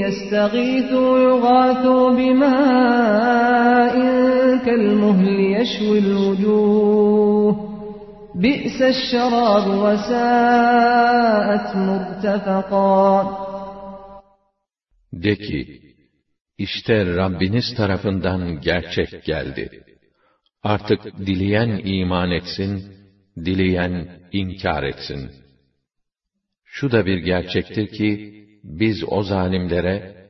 يَسْتَغِيثُوا 0.03 1.13
يُغَاثُوا 1.29 2.07
بِمَاءٍ 2.19 3.95
كَالْمُهْلِ 4.67 5.29
يَشْوِي 5.57 5.99
الْوُجُوهَ 5.99 7.53
بِئْسَ 8.43 8.79
الشَّرَابُ 8.95 9.67
وَسَاءَتْ 9.85 11.69
مُرْتَفَقًا 11.89 13.07
De 15.13 15.37
ki, 15.37 15.67
işte 16.59 17.17
Rabbiniz 17.17 17.75
tarafından 17.77 18.61
gerçek 18.61 19.25
geldi. 19.25 19.71
Artık 20.64 21.18
dileyen 21.18 21.82
iman 21.86 22.32
etsin, 22.32 22.94
dileyen 23.46 24.20
inkar 24.32 24.84
etsin. 24.84 25.32
Şu 26.66 26.92
da 26.92 27.06
bir 27.06 27.18
gerçektir 27.18 27.88
ki, 27.88 28.34
biz 28.64 29.04
o 29.08 29.24
zalimlere, 29.24 30.28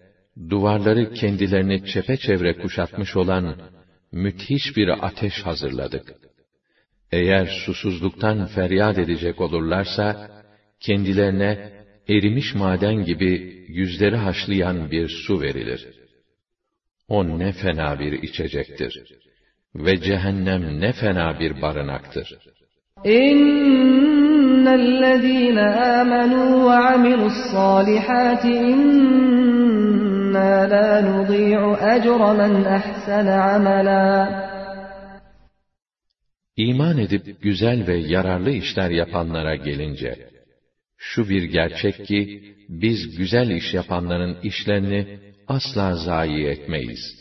duvarları 0.50 1.14
kendilerini 1.14 1.86
çepeçevre 1.86 2.54
kuşatmış 2.54 3.16
olan 3.16 3.58
müthiş 4.12 4.78
bir 4.78 5.06
ateş 5.08 5.34
hazırladık. 5.44 6.14
Eğer 7.12 7.46
susuzluktan 7.66 8.46
feryat 8.46 8.98
edecek 8.98 9.42
olurlarsa, 9.42 10.32
kendilerine 10.80 11.74
erimiş 12.10 12.56
maden 12.56 13.04
gibi 13.06 13.66
yüzleri 13.68 14.16
haşlayan 14.16 14.92
bir 14.92 15.10
su 15.10 15.42
verilir. 15.42 15.88
O 17.08 17.40
ne 17.40 17.52
fena 17.52 18.00
bir 18.00 18.12
içecektir. 18.24 19.04
Ve 19.76 20.02
cehennem 20.02 20.82
ne 20.82 20.94
fena 20.94 21.40
bir 21.40 21.62
barınaktır. 21.62 22.38
İnnellezîne 23.06 25.68
âmenû 25.96 26.66
ve 26.66 26.74
amilussâlihâti 26.94 28.54
inna 28.72 30.52
la 30.72 31.02
nudî'u 31.02 31.72
ecre 31.94 32.32
men 32.38 32.56
ahsene 32.64 33.32
amela. 33.32 34.42
İman 36.58 36.98
edip 36.98 37.42
güzel 37.42 37.88
ve 37.88 37.98
yararlı 37.98 38.52
işler 38.52 38.90
yapanlara 38.90 39.56
gelince, 39.56 40.16
şu 40.98 41.30
bir 41.30 41.44
gerçek 41.44 42.06
ki, 42.06 42.54
biz 42.70 43.18
güzel 43.18 43.50
iş 43.50 43.74
yapanların 43.74 44.38
işlerini 44.44 45.20
asla 45.48 45.96
zayi 45.96 46.48
etmeyiz. 46.48 47.21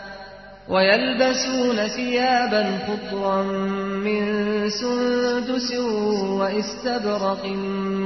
ويلبسون 0.70 1.88
ثيابا 1.88 2.78
خضرا 2.86 3.42
من 4.06 4.22
سندس 4.70 5.70
واستبرق 6.40 7.46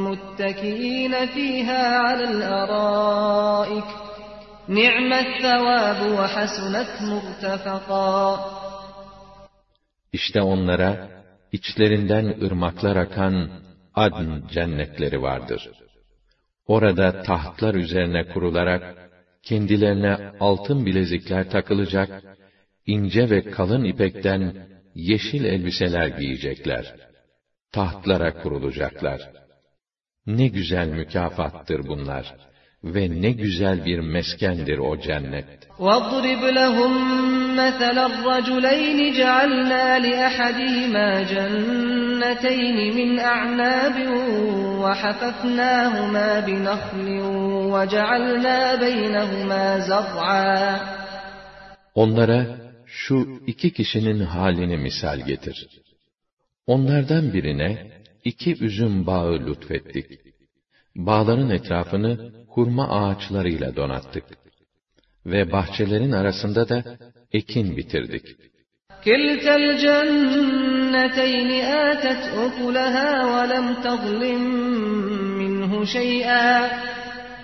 متكئين 0.06 1.26
فيها 1.26 1.98
على 1.98 2.24
الأرائك 2.24 3.85
نعم 4.68 5.12
الثواب 5.12 6.00
وحسنت 6.18 6.90
مرتفقا 7.02 8.38
İşte 10.12 10.42
onlara 10.42 11.09
içlerinden 11.52 12.26
ırmaklar 12.46 12.96
akan 12.96 13.48
adn 13.94 14.48
cennetleri 14.52 15.22
vardır. 15.22 15.70
Orada 16.66 17.22
tahtlar 17.22 17.74
üzerine 17.74 18.24
kurularak 18.28 18.83
kendilerine 19.42 20.33
altın 20.40 20.87
bilezikler 20.87 21.50
takılacak, 21.50 22.22
ince 22.87 23.30
ve 23.30 23.50
kalın 23.50 23.85
ipekten 23.85 24.42
yeşil 24.94 25.44
elbiseler 25.44 26.06
giyecekler. 26.06 26.94
Tahtlara 27.72 28.42
kurulacaklar. 28.42 29.20
Ne 30.26 30.48
güzel 30.48 30.88
mükafattır 30.88 31.87
bunlar 31.87 32.35
ve 32.85 33.22
ne 33.22 33.30
güzel 33.30 33.85
bir 33.85 34.00
meskendir 34.00 34.78
o 34.78 35.00
cennet. 35.00 35.61
واضرب 35.80 36.42
لهم 36.61 36.92
مثل 37.56 37.98
الرجلين 38.11 38.98
جعلنا 39.20 39.98
لأحدهما 39.98 41.22
جنتين 41.22 42.78
من 42.98 43.11
أعناب 43.18 43.96
وحففناهما 44.83 46.40
بنخل 46.40 47.09
وجعلنا 47.72 48.74
بينهما 48.74 49.78
زرعا 49.78 50.80
Onlara 51.94 52.46
şu 52.94 53.42
iki 53.46 53.72
kişinin 53.72 54.20
halini 54.20 54.76
misal 54.76 55.18
getir. 55.26 55.68
Onlardan 56.66 57.33
birine 57.33 57.90
iki 58.24 58.64
üzüm 58.64 59.06
bağı 59.06 59.46
lütfettik. 59.46 60.06
Bağların 60.96 61.50
etrafını 61.50 62.33
hurma 62.48 62.88
ağaçlarıyla 62.88 63.76
donattık. 63.76 64.24
Ve 65.26 65.52
bahçelerin 65.52 66.12
arasında 66.12 66.68
da 66.68 66.98
ekin 67.33 67.76
bitirdik. 67.76 68.26
كلتا 69.04 69.54
الجنتين 69.56 71.50
آتت 71.88 72.22
أكلها 72.44 73.11
ولم 73.33 73.66
تظلم 73.85 74.42
منه 75.40 75.85
شيئا 75.85 76.68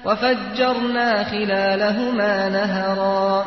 وفجرنا 0.06 1.24
خلالهما 1.24 2.48
نهرا 2.48 3.44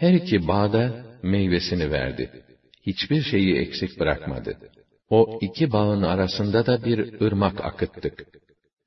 Her 0.00 0.12
iki 0.12 0.48
bağda 0.48 1.04
meyvesini 1.22 1.90
verdi. 1.90 2.44
Hiçbir 2.86 3.22
şeyi 3.22 3.58
eksik 3.58 4.00
bırakmadı. 4.00 4.56
O 5.10 5.38
iki 5.40 5.72
bağın 5.72 6.02
arasında 6.02 6.66
da 6.66 6.84
bir 6.84 7.20
ırmak 7.20 7.64
akıttık. 7.64 8.36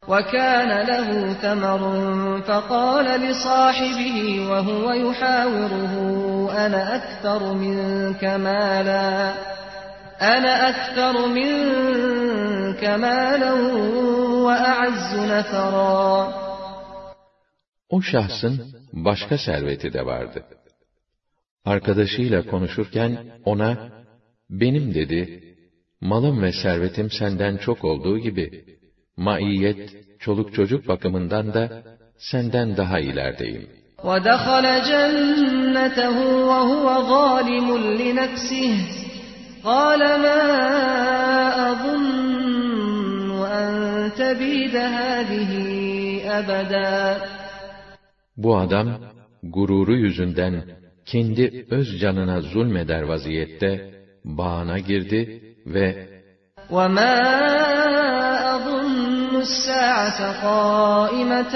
وكان 0.08 0.72
له 0.92 1.34
ثمر 1.44 1.82
فقال 2.48 3.08
لصاحبه 3.26 4.18
وهو 4.50 4.86
يحاوره 5.06 5.94
أنا 6.66 6.82
أكثر 6.96 7.54
منك 7.54 8.24
مالا 8.24 9.34
أنا 10.34 10.54
أكثر 10.72 11.16
منك 11.28 12.84
مالا 12.84 13.54
وأعز 14.46 15.12
نفرا 15.34 16.34
O 17.90 18.02
şahsın 18.02 18.74
başka 18.94 19.38
serveti 19.38 19.94
de 19.94 20.06
vardı. 20.06 20.44
Arkadaşıyla 21.66 22.46
konuşurken 22.46 23.18
ona, 23.46 23.90
benim 24.50 24.94
dedi, 24.94 25.44
malım 26.02 26.42
ve 26.42 26.52
servetim 26.52 27.12
senden 27.12 27.58
çok 27.58 27.84
olduğu 27.84 28.20
gibi, 28.20 28.66
maiyet, 29.18 29.96
çoluk 30.20 30.54
çocuk 30.54 30.88
bakımından 30.88 31.54
da 31.54 31.84
senden 32.18 32.78
daha 32.78 33.00
ilerideyim. 33.00 33.68
ودخل 34.10 34.66
جنته 34.92 36.18
وهو 36.52 36.86
ظالم 37.14 37.68
لنفسه 38.02 38.74
قال 39.64 40.00
ما 40.00 40.42
أظن 41.72 43.30
أن 43.60 43.72
تبيد 44.22 44.76
هذه 44.76 45.52
أبدا 46.40 47.18
Bu 48.38 48.58
adam, 48.58 48.88
gururu 49.44 49.96
yüzünden 49.96 50.64
kendi 51.06 51.66
öz 51.70 52.00
canına 52.02 52.42
zulmeder 52.42 53.02
vaziyette 53.02 53.72
bağına 54.26 54.80
girdi 54.80 55.42
ve 55.66 56.20
وما 56.78 57.16
أظن 58.56 59.34
الساعة 59.48 60.20
قائمة 60.48 61.56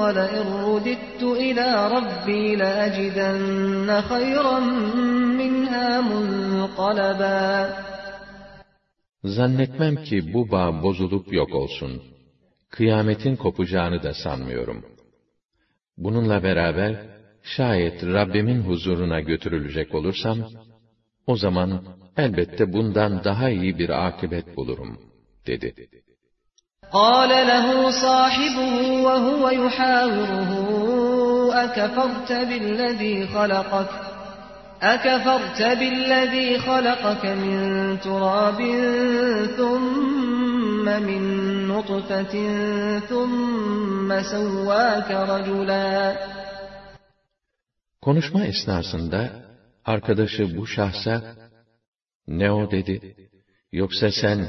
ولئن 0.00 0.46
رددت 0.68 1.22
إلى 1.22 1.68
ربي 1.96 2.56
لأجدن 2.62 3.88
خيرا 4.10 4.58
منها 5.40 5.88
منقلبا 6.00 7.68
Zannetmem 9.24 9.96
ki 10.04 10.32
bu 10.34 10.50
bağ 10.50 10.82
bozulup 10.82 11.32
yok 11.32 11.54
olsun. 11.54 12.02
Kıyametin 12.70 13.36
kopacağını 13.36 14.02
da 14.02 14.14
sanmıyorum. 14.14 14.84
Bununla 15.96 16.42
beraber, 16.42 17.06
şayet 17.46 18.02
Rabbimin 18.02 18.60
huzuruna 18.62 19.20
götürülecek 19.20 19.94
olursam, 19.94 20.38
o 21.26 21.36
zaman 21.36 21.84
elbette 22.16 22.72
bundan 22.72 23.24
daha 23.24 23.50
iyi 23.50 23.78
bir 23.78 24.06
akıbet 24.06 24.56
bulurum, 24.56 24.98
dedi. 25.46 25.72
قال 26.92 27.32
له 27.52 27.90
صاحبه 27.90 28.74
وهو 29.06 29.44
يحاوره 29.62 30.50
أكفرت 31.64 32.32
بالذي 32.32 33.26
خلقك 33.26 33.88
أكفرت 34.82 35.62
بالذي 35.62 36.58
خلقك 36.58 37.24
من 37.26 37.56
تراب 38.00 38.60
ثم 39.56 40.84
من 40.84 41.22
نطفة 41.68 42.34
ثم 42.98 44.22
سواك 44.22 45.10
رجلا 45.10 46.16
Konuşma 48.06 48.44
esnasında, 48.44 49.20
arkadaşı 49.84 50.56
bu 50.56 50.66
şahsa, 50.66 51.36
ne 52.28 52.50
o 52.50 52.70
dedi, 52.70 53.16
yoksa 53.72 54.10
sen, 54.10 54.40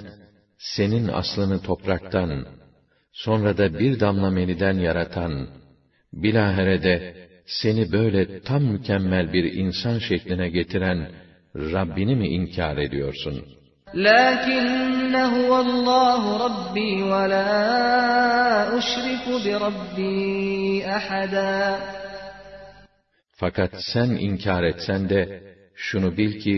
senin 0.57 1.07
aslını 1.07 1.61
topraktan, 1.61 2.47
sonra 3.11 3.57
da 3.57 3.79
bir 3.79 3.99
damla 3.99 4.29
meniden 4.29 4.73
yaratan, 4.73 5.47
bilahare 6.13 6.83
de 6.83 7.27
seni 7.45 7.91
böyle 7.91 8.41
tam 8.41 8.63
mükemmel 8.63 9.33
bir 9.33 9.53
insan 9.53 9.99
şekline 9.99 10.49
getiren 10.49 11.11
Rabbini 11.55 12.15
mi 12.15 12.27
inkar 12.27 12.77
ediyorsun? 12.77 13.45
لكن 13.93 15.15
هو 15.15 15.51
الله 15.65 16.21
ربي 16.45 17.03
ولا 17.03 17.47
أشرك 18.77 19.25
بربي 19.45 20.85
أحدا 20.97 21.77
Fakat 23.37 23.71
sen 23.93 24.09
inkar 24.09 24.63
etsen 24.63 25.09
de, 25.09 25.21
şunu 25.75 26.17
bil 26.17 26.39
ki, 26.39 26.55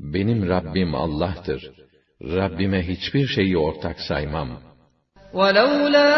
benim 0.00 0.48
Rabbim 0.48 0.94
Allah'tır. 0.94 1.70
Rabbime 2.22 2.88
hiçbir 2.88 3.26
şeyi 3.26 3.58
ortak 3.58 4.00
saymam. 4.00 4.50
ولولا 5.32 6.14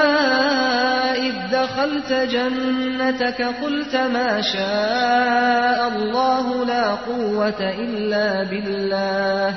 إذ 1.26 1.34
دخلت 1.52 2.12
جنتك 2.12 3.42
قلت 3.42 3.94
ما 3.96 4.40
شاء 4.40 5.78
الله 5.88 6.64
لا 6.64 6.94
قوة 6.94 7.60
إلا 7.84 8.44
بالله 8.50 9.48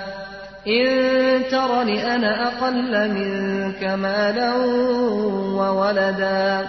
إن 0.67 0.87
ترني 1.51 2.15
أنا 2.15 2.47
أقل 2.47 2.93
منك 3.17 3.83
مالا 3.83 4.53
وولدا 5.57 6.67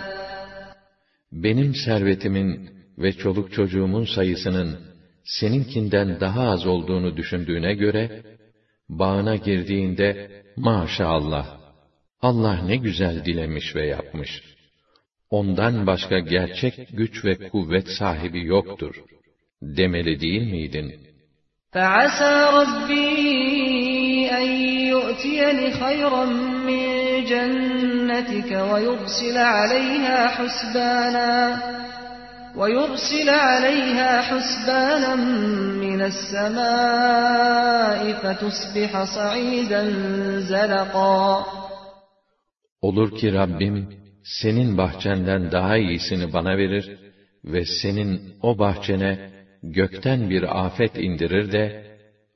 Benim 1.32 1.74
servetimin 1.74 2.70
ve 2.98 3.12
çoluk 3.12 3.52
çocuğumun 3.52 4.04
sayısının 4.04 4.78
seninkinden 5.24 6.20
daha 6.20 6.42
az 6.42 6.66
olduğunu 6.66 7.16
düşündüğüne 7.16 7.74
göre, 7.74 8.22
bağına 8.88 9.36
girdiğinde, 9.36 10.42
maşallah, 10.56 11.58
Allah 12.20 12.62
ne 12.62 12.76
güzel 12.76 13.24
dilemiş 13.24 13.76
ve 13.76 13.86
yapmış. 13.86 14.30
Ondan 15.30 15.86
başka 15.86 16.18
gerçek 16.18 16.88
güç 16.92 17.24
ve 17.24 17.48
kuvvet 17.48 17.88
sahibi 17.88 18.44
yoktur. 18.44 18.94
Demeli 19.62 20.20
değil 20.20 20.42
miydin? 20.42 21.04
فعسى 21.74 22.34
ربي 22.60 24.30
أن 24.30 24.48
يؤتيني 24.92 25.66
خيرا 25.82 26.24
من 26.68 26.84
جنتك 27.24 28.50
ويرسل 28.70 29.36
عليها 29.38 30.28
حسبانا 30.36 31.34
ويرسل 32.56 33.28
عليها 33.28 34.20
حسبانا 34.22 35.14
من 35.84 36.00
السماء 36.10 38.00
فتصبح 38.12 39.04
صعيدا 39.04 39.82
زلقا 40.38 41.44
Olur 42.80 43.16
ki 43.16 43.32
Rabbim 43.32 43.88
senin 44.24 44.78
bahçenden 44.78 45.52
daha 45.52 45.76
iyisini 45.76 46.32
bana 46.32 46.56
verir 46.56 46.98
ve 47.44 47.64
senin 47.64 48.34
o 48.42 48.58
bahçene 48.58 49.30
gökten 49.62 50.30
bir 50.30 50.64
afet 50.64 50.96
indirir 50.96 51.52
de 51.52 51.84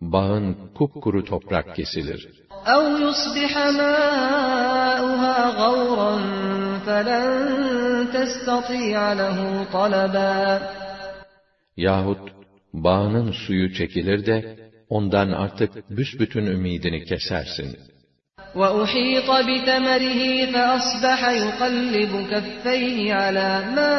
bağın 0.01 0.57
kupkuru 0.75 1.25
toprak 1.25 1.77
kesilir. 1.77 2.29
أو 2.75 2.83
يصبح 3.05 3.53
ماؤها 3.81 5.37
غورا 5.61 6.15
فلن 6.87 7.27
تستطيع 8.13 9.13
له 9.13 9.67
طلبا 9.73 10.61
Yahut 11.77 12.19
bağının 12.73 13.33
suyu 13.33 13.73
çekilir 13.73 14.27
de 14.27 14.57
ondan 14.89 15.29
artık 15.29 15.91
büsbütün 15.91 16.47
ümidini 16.47 17.05
kesersin. 17.05 17.77
وأحيط 18.55 19.29
بثمره 19.49 20.21
فأصبح 20.53 21.21
يقلب 21.29 22.13
كفيه 22.31 23.15
على 23.15 23.51
ما 23.77 23.95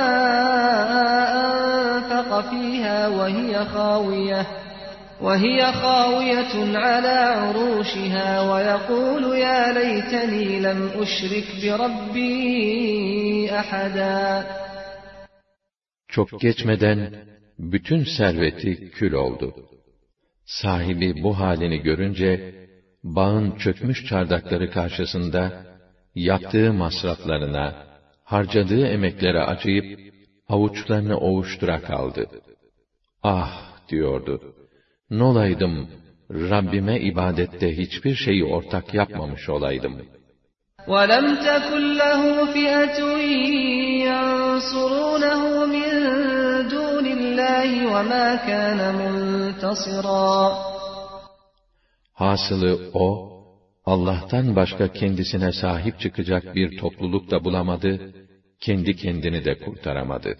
أنفق 1.45 2.49
فيها 2.49 3.07
وهي 3.07 3.65
خاوية 3.65 4.41
وهي 5.21 5.71
خاوية 5.71 6.77
على 6.77 7.17
عروشها 7.41 8.29
ويقول 8.51 9.23
يا 9.37 9.73
ليتني 9.73 10.59
لم 10.59 10.79
أشرك 11.01 11.47
بربي 11.63 13.49
أحدا 13.51 14.43
Çok 16.07 16.41
geçmeden 16.41 17.15
bütün 17.59 18.03
serveti 18.03 18.91
kül 18.91 19.13
oldu. 19.13 19.55
Sahibi 20.45 21.23
bu 21.23 21.39
halini 21.39 21.79
görünce 21.81 22.55
bağın 23.03 23.51
çökmüş 23.51 24.05
çardakları 24.05 24.71
karşısında 24.71 25.65
yaptığı 26.15 26.73
masraflarına, 26.73 27.87
harcadığı 28.23 28.87
emeklere 28.87 29.41
acıyıp 29.41 29.99
avuçlarını 30.47 31.17
ovuştura 31.17 31.81
kaldı. 31.81 32.29
Ah 33.23 33.87
diyordu. 33.89 34.52
Nolaydım 35.13 35.89
Rabbime 36.31 36.99
ibadette 36.99 37.77
hiçbir 37.77 38.15
şeyi 38.15 38.45
ortak 38.45 38.93
yapmamış 38.93 39.49
olaydım. 39.49 39.95
ولم 40.93 41.27
تكن 41.47 41.83
له 42.03 42.21
فئة 42.53 42.99
ينصرونه 44.09 45.41
من 45.75 45.89
دون 46.75 47.05
الله 47.17 47.69
وما 47.93 48.27
كان 48.49 48.79
منتصرا 49.01 50.69
Hasılı 52.13 52.79
o, 52.93 53.29
Allah'tan 53.85 54.55
başka 54.55 54.93
kendisine 54.93 55.51
sahip 55.51 55.99
çıkacak 55.99 56.55
bir 56.55 56.77
topluluk 56.77 57.31
da 57.31 57.43
bulamadı, 57.43 58.13
kendi 58.59 58.95
kendini 58.95 59.45
de 59.45 59.59
kurtaramadı. 59.59 60.37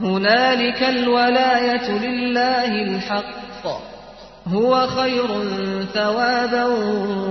هنالك 0.00 0.80
الولاية 0.82 1.88
لله 2.06 2.72
الحق 2.82 3.53
هو 4.46 4.86
خير 4.86 5.28
ثوابا 5.84 6.64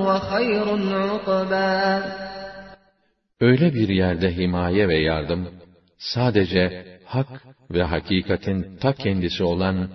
وخير 0.08 0.68
عقبا 0.94 2.04
Öyle 3.42 3.74
bir 3.74 3.90
yerde 3.90 4.38
himaye 4.38 4.88
ve 4.88 4.98
yardım, 4.98 5.50
sadece 5.98 6.86
hak 7.06 7.28
ve 7.72 7.84
hakikatin 7.84 8.78
ta 8.78 8.94
kendisi 8.94 9.44
olan 9.44 9.90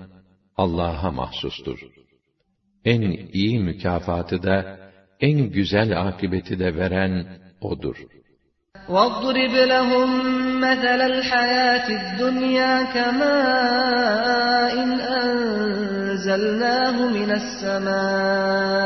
Allah'a 0.57 1.11
mahsustur. 1.11 1.79
En 2.85 3.01
iyi 3.33 3.59
mükafatı 3.59 4.43
da, 4.43 4.79
en 5.21 5.39
güzel 5.39 6.01
akıbeti 6.01 6.59
de 6.59 6.77
veren 6.77 7.27
O'dur. 7.61 7.97
واضرب 8.88 9.52
لهم 9.54 10.10
مثل 10.60 11.02
الحياة 11.02 11.90
الدنيا 11.90 12.84
كماء 12.94 14.74
إن 14.74 15.00
أنزلناه 15.00 16.92
من 16.92 17.32
السماء 17.32 18.80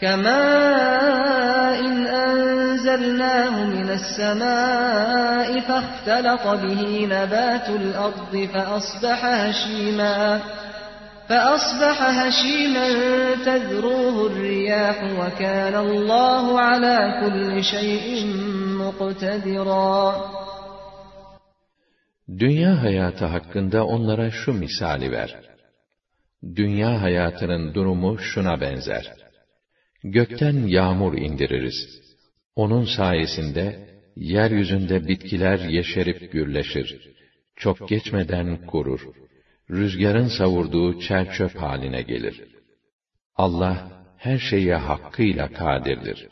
كماء 0.00 1.80
إن 1.80 2.06
أنزلناه 2.06 3.64
من 3.64 3.90
السماء 3.90 5.60
فاختلط 5.60 6.46
به 6.46 7.08
نبات 7.10 7.68
الأرض 7.68 8.48
فأصبح 8.54 9.24
هشيما 9.24 10.40
فأصبح 11.29 11.97
هشيما 12.21 12.87
تذروه 13.45 14.27
الرياح 14.27 14.97
وكان 15.19 15.75
الله 15.75 16.59
على 16.59 16.97
كل 17.21 17.63
شيء 17.63 18.25
مقتدرا 18.81 20.29
Dünya 22.37 22.81
hayatı 22.81 23.25
hakkında 23.25 23.85
onlara 23.85 24.31
şu 24.31 24.53
misali 24.53 25.11
ver. 25.11 25.35
Dünya 26.55 27.01
hayatının 27.01 27.73
durumu 27.73 28.19
şuna 28.19 28.61
benzer. 28.61 29.13
Gökten 30.03 30.67
yağmur 30.67 31.17
indiririz. 31.17 32.01
Onun 32.55 32.85
sayesinde 32.85 33.89
yeryüzünde 34.15 35.07
bitkiler 35.07 35.59
yeşerip 35.59 36.31
gürleşir. 36.31 36.87
Çok 37.55 37.89
geçmeden 37.89 38.65
kurur. 38.65 39.01
Rüzgarın 39.71 40.27
savurduğu 40.27 40.99
çer 40.99 41.33
çöp 41.33 41.55
haline 41.55 42.01
gelir. 42.01 42.43
Allah 43.35 43.77
her 44.17 44.37
şeye 44.37 44.75
hakkıyla 44.75 45.47
kadirdir. 45.47 46.29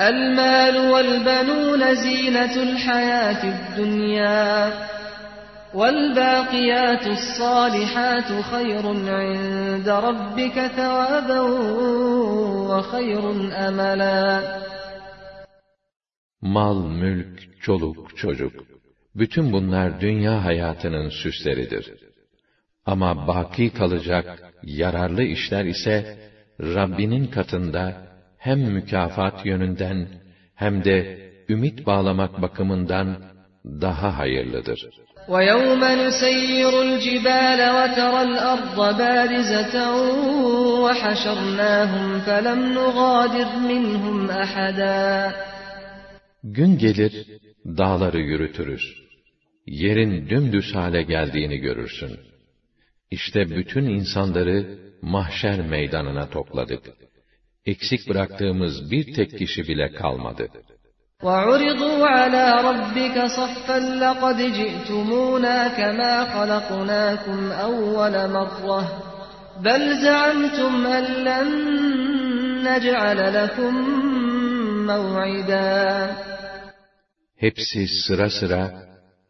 المال 0.00 0.76
والبنون 0.92 1.82
زينة 1.94 2.54
الحياة 2.62 3.42
الدنيا 3.54 4.72
والباقيات 5.74 7.06
الصالحات 7.06 8.30
خير 8.52 8.84
عند 9.20 9.88
ربك 9.88 10.56
ثوابا 10.76 11.40
وخير 12.70 13.24
أملا 13.68 14.60
Mal, 16.42 16.86
mülk, 16.86 17.62
çoluk, 17.62 18.16
çocuk. 18.16 18.52
Bütün 19.14 19.52
bunlar 19.52 20.00
dünya 20.00 20.44
hayatının 20.44 21.08
süsleridir. 21.08 21.94
Ama 22.86 23.26
baki 23.26 23.72
kalacak 23.72 24.52
yararlı 24.62 25.22
işler 25.22 25.64
ise 25.64 26.18
Rabbinin 26.60 27.26
katında 27.26 27.84
hem 28.38 28.60
mükafat 28.60 29.46
yönünden 29.46 30.08
hem 30.54 30.84
de 30.84 31.30
ümit 31.48 31.86
bağlamak 31.86 32.42
bakımından 32.42 33.08
daha 33.64 34.18
hayırlıdır. 34.18 34.80
ويوم 35.34 35.82
نسير 36.04 36.72
الجبال 36.86 37.60
وترى 37.76 38.20
الأرض 38.28 38.78
بارزة 39.02 39.74
وحشرناهم 40.84 42.06
فلم 42.26 42.60
نغادر 42.78 43.48
منهم 43.70 44.30
أحدا 44.30 45.32
Gün 46.44 46.78
gelir, 46.78 47.26
dağları 47.66 48.20
yürütürüz. 48.20 48.82
Yerin 49.66 50.28
dümdüz 50.28 50.74
hale 50.74 51.02
geldiğini 51.02 51.56
görürsün. 51.56 52.10
İşte 53.10 53.50
bütün 53.50 53.84
insanları 53.84 54.78
mahşer 55.02 55.60
meydanına 55.60 56.30
topladık. 56.30 56.82
Eksik 57.66 58.08
bıraktığımız 58.08 58.90
bir 58.90 59.14
tek 59.14 59.38
kişi 59.38 59.68
bile 59.68 59.92
kalmadı. 59.92 60.48
وعرضوا 61.26 62.06
على 62.18 62.46
ربك 62.68 63.16
صفا 63.38 63.78
لقد 64.04 64.38
جئتمونا 64.58 65.58
كما 65.78 66.12
خلقناكم 66.34 67.52
أول 67.52 68.14
مرة 68.36 68.82
بل 69.64 69.82
زعمتم 70.04 70.86
أن 70.86 71.04
لن 71.26 71.48
نجعل 72.68 73.34
لكم 73.34 73.74
موعدا 74.86 76.10
Hepsi 77.36 77.86
sıra 78.06 78.30
sıra 78.30 78.62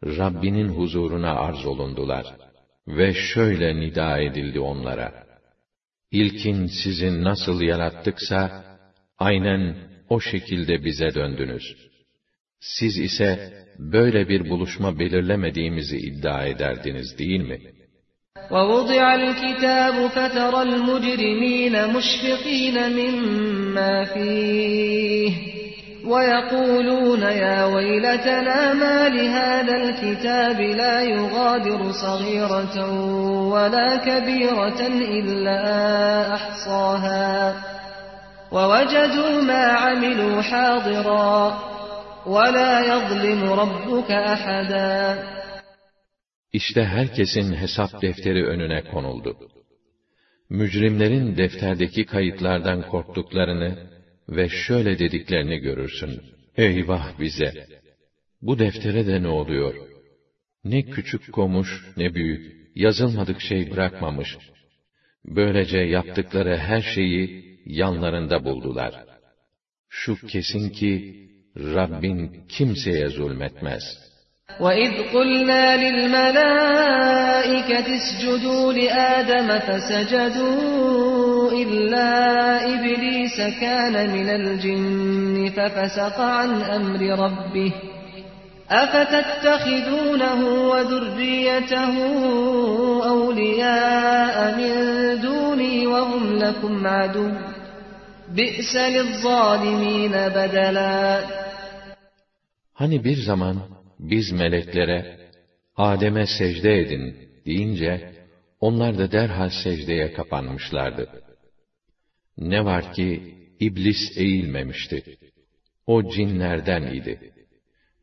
Rabbinin 0.03 0.69
huzuruna 0.69 1.31
arz 1.31 1.65
olundular 1.65 2.25
ve 2.87 3.13
şöyle 3.13 3.75
nida 3.75 4.19
edildi 4.19 4.59
onlara. 4.59 5.23
İlkin 6.11 6.65
sizi 6.65 7.23
nasıl 7.23 7.61
yarattıksa, 7.61 8.63
aynen 9.17 9.75
o 10.09 10.19
şekilde 10.19 10.85
bize 10.85 11.13
döndünüz. 11.13 11.75
Siz 12.59 12.97
ise 12.97 13.53
böyle 13.79 14.29
bir 14.29 14.49
buluşma 14.49 14.99
belirlemediğimizi 14.99 15.97
iddia 15.97 16.45
ederdiniz 16.45 17.17
değil 17.19 17.41
mi? 17.41 17.59
ووضع 18.51 19.15
الكتاب 19.21 20.07
فترى 20.07 20.61
المجرمين 20.61 21.75
مشفقين 21.95 22.77
مما 22.99 24.05
فيه 24.13 25.31
ويقولون 26.05 27.21
يا 27.21 27.65
ويلتنا 27.65 28.73
ما 28.73 29.09
لهذا 29.09 29.75
الكتاب 29.77 30.59
لا 30.59 31.01
يغادر 31.01 31.91
صغيرة 31.91 32.75
ولا 33.53 33.95
كبيرة 33.95 34.81
إلا 35.19 35.61
أحصاها 36.33 37.55
ووجدوا 38.51 39.41
ما 39.41 39.63
عملوا 39.65 40.41
حاضرا 40.41 41.59
ولا 42.25 42.79
يظلم 42.79 43.53
ربك 43.53 44.11
أحدا 44.11 45.17
İşte 46.53 46.83
herkesin 46.83 47.53
hesap 47.53 48.01
defteri 48.01 48.45
önüne 48.45 48.83
konuldu. 48.83 49.37
Mücrimlerin 50.49 51.37
defterdeki 51.37 52.05
kayıtlardan 52.05 52.81
korktuklarını 52.81 53.77
ve 54.29 54.49
şöyle 54.49 54.99
dediklerini 54.99 55.57
görürsün. 55.57 56.21
Eyvah 56.57 57.19
bize! 57.19 57.67
Bu 58.41 58.59
deftere 58.59 59.07
de 59.07 59.23
ne 59.23 59.27
oluyor? 59.27 59.75
Ne 60.63 60.81
küçük 60.81 61.33
komuş, 61.33 61.85
ne 61.97 62.13
büyük, 62.13 62.71
yazılmadık 62.75 63.41
şey 63.41 63.71
bırakmamış. 63.71 64.37
Böylece 65.25 65.77
yaptıkları 65.77 66.57
her 66.57 66.81
şeyi 66.81 67.59
yanlarında 67.65 68.45
buldular. 68.45 69.05
Şu 69.89 70.27
kesin 70.27 70.69
ki, 70.69 71.27
Rabbin 71.57 72.45
kimseye 72.47 73.07
zulmetmez.'' 73.07 74.11
وَإِذْ 74.59 74.93
قُلْنَا 75.13 75.75
لِلْمَلَائِكَةِ 75.83 77.07
اسْجُدُوا 77.99 78.73
لِآدَمَ 78.73 79.59
فَسَجَدُوا 79.59 81.24
إِلَّا 81.61 82.11
إِبْلِيسَ 82.73 83.37
كَانَ 83.61 83.95
مِنَ 84.15 84.29
الْجِنِّ 84.29 85.49
فَفَسَقَ 85.57 86.17
عَنْ 86.21 86.51
أَمْرِ 86.61 87.01
رَبِّهِ 87.25 87.71
أَفَتَتَّخِذُونَهُ 88.69 90.41
وَذُرِّيَّتَهُ 90.71 91.95
أَوْلِيَاءَ 93.13 94.35
مِن 94.59 94.73
دُونِي 95.21 95.87
وَهُمْ 95.87 96.23
لَكُمْ 96.43 96.87
عَدُوٌّ 96.87 97.31
بِئْسَ 98.37 98.73
لِلظَّالِمِينَ 98.75 100.15
بَدَلًا 100.35 101.23
Hani 102.73 103.03
bir 103.03 103.17
zaman 103.17 103.57
biz 103.99 104.31
meleklere 104.31 105.17
Adem'e 105.77 106.25
secde 106.39 106.79
edin 106.79 107.15
deyince 107.45 108.11
onlar 108.59 108.97
da 108.97 109.11
derhal 109.11 109.49
secdeye 109.63 110.13
kapanmışlardı. 110.13 111.09
Ne 112.38 112.64
var 112.64 112.92
ki 112.92 113.34
iblis 113.60 114.16
eğilmemişti. 114.16 115.18
O 115.86 116.10
cinlerden 116.10 116.82
idi. 116.94 117.32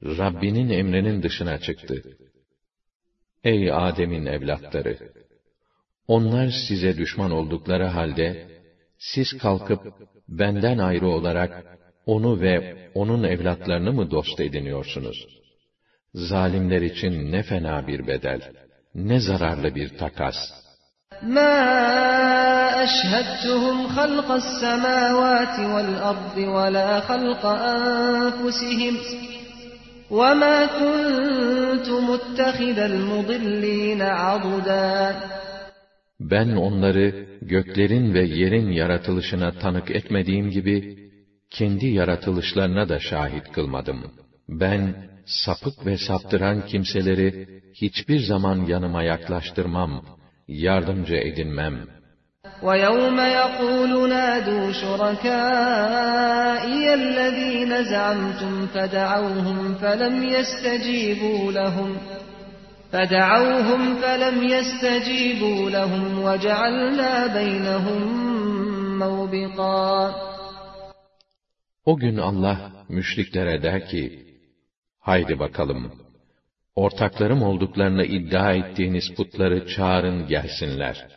Rabbinin 0.03 0.69
emrinin 0.69 1.23
dışına 1.23 1.59
çıktı. 1.59 2.03
Ey 3.43 3.71
Adem'in 3.71 4.25
evlatları! 4.25 4.97
Onlar 6.07 6.49
size 6.67 6.97
düşman 6.97 7.31
oldukları 7.31 7.85
halde, 7.85 8.47
siz 8.97 9.37
kalkıp 9.37 9.81
benden 10.27 10.77
ayrı 10.77 11.07
olarak 11.07 11.77
onu 12.05 12.41
ve 12.41 12.89
onun 12.93 13.23
evlatlarını 13.23 13.93
mı 13.93 14.11
dost 14.11 14.39
ediniyorsunuz?' 14.39 15.43
Zalimler 16.13 16.81
için 16.81 17.31
ne 17.31 17.43
fena 17.43 17.87
bir 17.87 18.07
bedel, 18.07 18.51
ne 18.95 19.19
zararlı 19.19 19.75
bir 19.75 19.89
takas. 19.97 20.35
مَا 21.22 21.54
أَشْهَدْتُهُمْ 22.84 23.88
خَلْقَ 23.88 24.30
السَّمَاوَاتِ 24.30 25.56
وَالْأَرْضِ 25.74 26.36
وَلَا 26.38 27.00
خَلْقَ 27.00 27.46
أَنفُسِهِمْ 27.46 28.94
وَمَا 30.10 30.66
كُنْتُ 30.78 31.88
مُتَّخِذَ 32.10 32.78
الْمُضِلِّينَ 32.90 34.02
عَضُدًا 34.02 35.14
Ben 36.20 36.48
onları 36.48 37.26
göklerin 37.42 38.14
ve 38.14 38.24
yerin 38.24 38.70
yaratılışına 38.70 39.52
tanık 39.52 39.90
etmediğim 39.90 40.50
gibi, 40.50 40.98
kendi 41.50 41.86
yaratılışlarına 41.86 42.88
da 42.88 42.98
şahit 43.00 43.52
kılmadım. 43.52 44.10
Ben, 44.48 44.94
sapık 45.26 45.86
ve 45.86 45.96
saptıran 45.96 46.66
kimseleri 46.66 47.48
hiçbir 47.74 48.20
zaman 48.20 48.66
yanıma 48.66 49.02
yaklaştırmam, 49.02 50.02
yardımcı 50.48 51.14
edinmem. 51.14 51.98
وَيَوْمَ 52.62 53.18
يَقُولُ 53.40 53.92
نَادُوا 54.14 54.72
شُرَكَائِيَ 54.82 56.14
الَّذ۪ينَ 56.94 57.72
زَعَمْتُمْ 57.92 58.54
فَدَعَوْهُمْ 58.74 59.58
فَلَمْ 59.82 60.14
يَسْتَجِيبُوا 60.34 61.52
لَهُمْ 61.58 61.90
فَدَعَوْهُمْ 62.92 63.82
فَلَمْ 64.02 64.36
يَسْتَجِيبُوا 64.54 65.70
لَهُمْ 65.76 66.04
وَجَعَلْنَا 66.26 67.12
بَيْنَهُمْ 67.38 68.02
مَوْبِقًا 69.02 70.14
O 71.84 71.96
gün 71.96 72.16
Allah 72.16 72.72
müşriklere 72.88 73.62
der 73.62 73.88
ki, 73.88 74.28
Haydi 75.00 75.38
bakalım, 75.38 76.01
ortaklarım 76.74 77.42
olduklarını 77.42 78.04
iddia 78.04 78.52
ettiğiniz 78.52 79.14
putları 79.16 79.68
çağırın 79.68 80.26
gelsinler. 80.26 81.08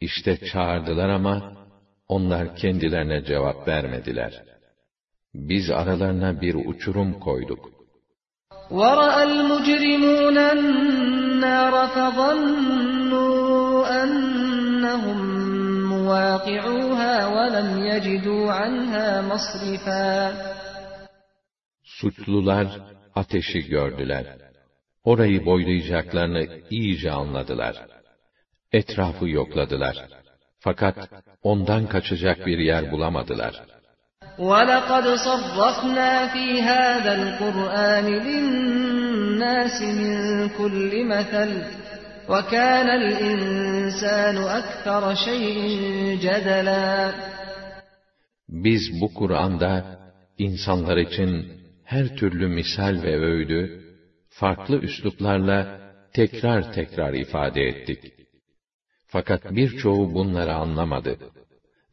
İşte 0.00 0.38
çağırdılar 0.52 1.08
ama, 1.08 1.52
onlar 2.08 2.56
kendilerine 2.56 3.24
cevap 3.24 3.68
vermediler. 3.68 4.42
Biz 5.34 5.70
aralarına 5.70 6.40
bir 6.40 6.54
uçurum 6.54 7.20
koyduk. 7.20 7.70
وَرَأَى 8.70 9.22
الْمُجْرِمُونَ 9.30 10.38
النَّارَ 10.54 11.74
فَظَنُّوا 11.96 13.86
أَنَّهُمْ 14.02 15.18
مُوَاقِعُوهَا 15.92 17.14
وَلَمْ 17.36 17.68
يَجِدُوا 17.90 18.44
عَنْهَا 18.60 19.08
مَصْرِفًا 19.30 20.32
Suçlular 21.82 22.66
ateşi 23.16 23.68
gördüler. 23.68 24.26
Orayı 25.04 25.44
boylayacaklarını 25.44 26.46
iyice 26.70 27.10
anladılar. 27.10 27.86
Etrafı 28.72 29.28
yokladılar. 29.28 29.96
Fakat 30.58 30.96
ondan 31.42 31.86
kaçacak 31.86 32.46
bir 32.46 32.58
yer 32.58 32.92
bulamadılar. 32.92 33.62
وَلَقَدْ 34.38 35.06
صَرَّفْنَا 35.28 36.12
فِي 36.32 36.46
هَذَا 36.70 37.12
الْقُرْآنِ 37.20 38.06
لِلنَّاسِ 38.28 39.76
مِنْ 40.00 40.48
كُلِّ 40.58 40.92
مَثَلٍ 41.12 41.50
وَكَانَ 42.32 42.88
الْإِنْسَانُ 43.00 44.36
أَكْثَرَ 44.60 45.14
شَيْءٍ 45.14 45.58
جَدَلًا 46.24 47.12
Biz 48.48 49.00
bu 49.00 49.14
Kur'an'da 49.14 49.84
insanlar 50.38 50.96
için 50.96 51.55
her 51.86 52.16
türlü 52.16 52.48
misal 52.48 53.02
ve 53.02 53.16
öğüdü, 53.18 53.82
farklı 54.28 54.78
üsluplarla 54.78 55.80
tekrar 56.12 56.72
tekrar 56.72 57.12
ifade 57.12 57.62
ettik. 57.62 58.12
Fakat 59.06 59.54
birçoğu 59.56 60.14
bunları 60.14 60.54
anlamadı. 60.54 61.18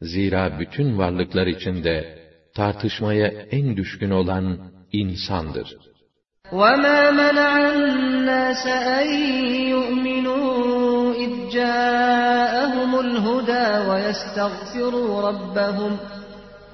Zira 0.02 0.60
bütün 0.60 0.98
varlıklar 0.98 1.46
içinde 1.46 2.18
tartışmaya 2.54 3.28
en 3.28 3.76
düşkün 3.76 4.10
olan 4.10 4.72
insandır. 4.92 5.76
وَمَا 6.52 7.00
مَنَعَ 7.20 7.50
النَّاسَ 7.74 8.64
أَن 8.98 9.08
يُؤْمِنُوا 9.74 11.14
إِذْ 11.24 11.32
جَاءَهُمُ 11.56 12.92
الْهُدَى 13.06 13.66
وَيَسْتَغْفِرُوا 13.88 15.10
رَبَّهُمْ 15.28 15.92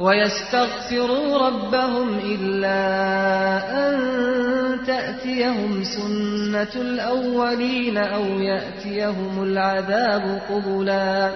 وَيَسْتَغْفِرُوا 0.01 1.29
رَبَّهُمْ 1.47 2.09
إِلَّا 2.35 2.81
أَن 3.85 3.95
تَأْتِيَهُمْ 4.91 5.73
سُنَّةُ 5.97 6.75
الْأَوَّلِينَ 6.89 7.97
أَوْ 7.97 8.25
يَأْتِيَهُمُ 8.51 9.35
الْعَذَابُ 9.49 10.25
قُبُلًا 10.49 11.33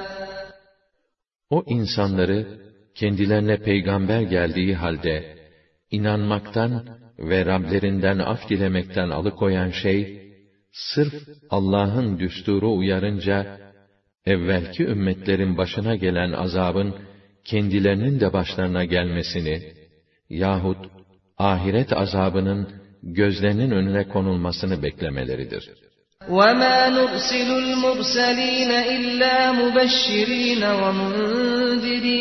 O 1.50 1.64
insanları 1.66 2.46
kendilerine 2.94 3.56
peygamber 3.56 4.20
geldiği 4.20 4.74
halde 4.74 5.36
inanmaktan 5.90 6.82
ve 7.18 7.46
Rablerinden 7.46 8.18
af 8.18 8.48
dilemekten 8.48 9.10
alıkoyan 9.10 9.70
şey 9.70 10.20
sırf 10.72 11.14
Allah'ın 11.50 12.18
düsturu 12.18 12.76
uyarınca 12.76 13.60
evvelki 14.26 14.82
ümmetlerin 14.82 15.56
başına 15.56 15.96
gelen 15.96 16.32
azabın 16.32 16.94
kendilerinin 17.44 18.20
de 18.20 18.32
başlarına 18.32 18.84
gelmesini 18.84 19.62
yahut 20.30 20.86
ahiret 21.38 21.92
azabının 21.92 22.68
gözlerinin 23.02 23.70
önüne 23.70 24.08
konulmasını 24.08 24.82
beklemeleridir. 24.82 25.70
وَمَا 26.28 26.78
نُرْسِلُ 26.96 27.48
الْمُرْسَلِينَ 27.64 28.70
إِلَّا 28.96 29.36
مُبَشِّرِينَ 29.60 30.62
وَمُنذِرِينَ 30.80 32.20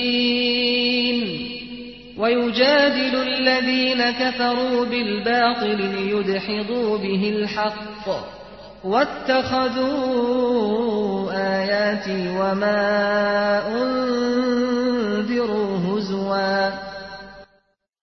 وَيُجَادِلُ 2.21 3.13
الَّذِينَ 3.29 4.01
كَفَرُوا 4.21 4.79
بِالْبَاطِلِ 4.91 5.79
لِيُدْحِضُوا 5.97 6.89
بِهِ 7.03 7.23
الْحَقَّ 7.35 8.05
وَاتَّخَذُوا 8.83 9.89
آيَاتِي 11.57 12.19
وَمَا 12.39 12.81
أُنذِرُوا 13.81 15.71
هُزُوًا 15.87 16.71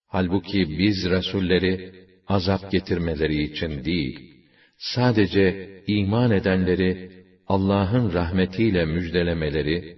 Halbuki 0.08 0.78
biz 0.78 1.10
Resulleri 1.10 1.92
azap 2.28 2.70
getirmeleri 2.72 3.42
için 3.42 3.84
değil, 3.84 4.34
sadece 4.78 5.70
iman 5.86 6.30
edenleri 6.30 7.10
Allah'ın 7.48 8.12
rahmetiyle 8.12 8.84
müjdelemeleri, 8.84 9.96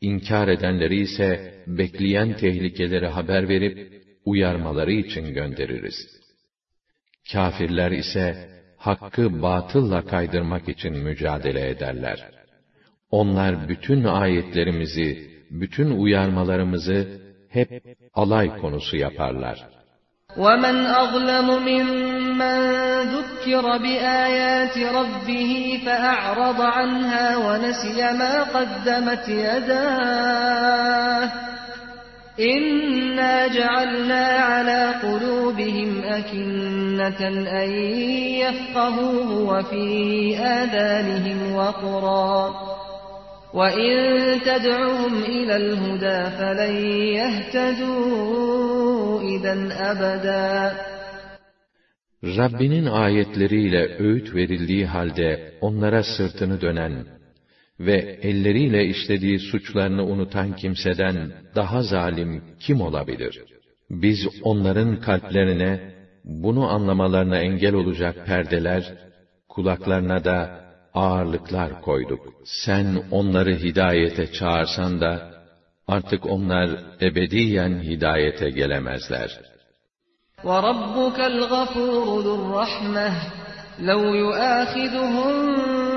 inkar 0.00 0.48
edenleri 0.48 1.00
ise 1.00 1.54
bekleyen 1.66 2.36
tehlikeleri 2.36 3.06
haber 3.06 3.48
verip 3.48 4.02
uyarmaları 4.24 4.92
için 4.92 5.34
göndeririz. 5.34 5.94
Kafirler 7.32 7.90
ise 7.90 8.54
hakkı 8.78 9.42
batılla 9.42 10.04
kaydırmak 10.04 10.68
için 10.68 10.92
mücadele 10.98 11.68
ederler. 11.68 12.18
Onlar 13.10 13.68
bütün 13.68 14.04
ayetlerimizi, 14.04 15.30
bütün 15.50 15.90
uyarmalarımızı 15.90 17.20
hep 17.48 17.82
alay 18.14 18.56
konusu 18.60 18.96
yaparlar. 18.96 19.66
وَمَنْ 20.36 20.76
أَظْلَمُ 21.02 21.48
مِمَّنْ 21.70 22.58
ذُكِّرَ 23.14 23.64
بِآيَاتِ 23.84 24.76
رَبِّهِ 24.98 25.52
فَأَعْرَضَ 25.84 26.60
عَنْهَا 26.76 27.26
وَنَسِيَ 27.46 28.00
مَا 28.20 28.34
قَدَّمَتْ 28.54 29.24
يَدَاهُ 29.48 31.24
إِنَّا 32.40 33.46
جَعَلْنَا 33.46 34.24
عَلَى 34.24 34.94
قُلُوبِهِمْ 35.02 36.02
أَكِنَّةً 36.02 37.28
أَنْ 37.62 37.70
يَفْقَهُوهُ 38.44 39.28
وَفِي 39.50 39.86
آذَانِهِمْ 40.38 41.54
وَقْرًا 41.54 42.54
وَإِن 43.54 43.92
تَدْعُهُمْ 44.40 45.22
إِلَى 45.22 45.56
الْهُدَى 45.56 46.20
فَلَنْ 46.38 46.74
يَهْتَدُوا 47.20 49.20
إِذًا 49.20 49.54
أَبَدًا 49.90 50.74
Rabbinin 52.24 52.86
ayetleriyle 52.86 53.96
öğüt 53.98 54.34
verildiği 54.34 54.86
halde 54.86 55.52
onlara 55.60 56.02
sırtını 56.02 56.60
dönen 56.60 57.04
ve 57.80 58.18
elleriyle 58.22 58.84
işlediği 58.84 59.38
suçlarını 59.38 60.04
unutan 60.04 60.56
kimseden 60.56 61.32
daha 61.54 61.82
zalim 61.82 62.42
kim 62.60 62.80
olabilir? 62.80 63.42
Biz 63.90 64.18
onların 64.42 65.00
kalplerine 65.00 65.94
bunu 66.24 66.68
anlamalarına 66.68 67.38
engel 67.38 67.74
olacak 67.74 68.26
perdeler, 68.26 68.94
kulaklarına 69.48 70.24
da 70.24 70.64
ağırlıklar 70.94 71.80
koyduk. 71.80 72.20
Sen 72.44 73.02
onları 73.10 73.56
hidayete 73.56 74.32
çağırsan 74.32 75.00
da, 75.00 75.34
artık 75.88 76.26
onlar 76.26 76.70
ebediyen 77.00 77.82
hidayete 77.82 78.50
gelemezler. 78.50 79.40
وَرَبُّكَ 80.44 81.18
الْغَفُورُ 81.32 82.06
ذُو 82.24 82.32
الرَّحْمَةِ 82.40 83.12
لَوْ 83.78 84.14
يُؤَاخِذُهُم 84.14 85.34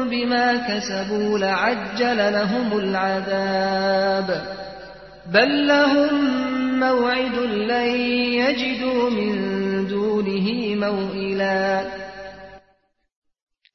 بِمَا 0.10 0.48
كَسَبُوا 0.68 1.40
لَعَجَّلَ 1.40 2.20
لَهُمُ 2.38 2.70
الْعَذَابَ 2.84 4.30
بَل 5.34 5.68
لَّهُم 5.68 6.14
مَّوْعِدٌ 6.80 7.38
لَّن 7.72 7.90
يَجِدُوا 8.42 9.10
مِن 9.10 9.34
دُونِهِ 9.94 10.48
مَوْئِلًا 10.76 11.86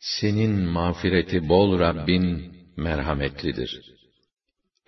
Senin 0.01 0.55
mağfireti 0.61 1.49
bol 1.49 1.79
Rabbin 1.79 2.55
merhametlidir. 2.77 3.81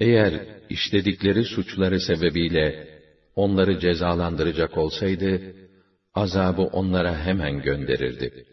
Eğer 0.01 0.33
işledikleri 0.71 1.45
suçları 1.45 2.01
sebebiyle 2.01 2.89
onları 3.37 3.79
cezalandıracak 3.79 4.79
olsaydı, 4.79 5.55
azabı 6.15 6.63
onlara 6.63 7.27
hemen 7.27 7.63
gönderirdi. 7.63 8.48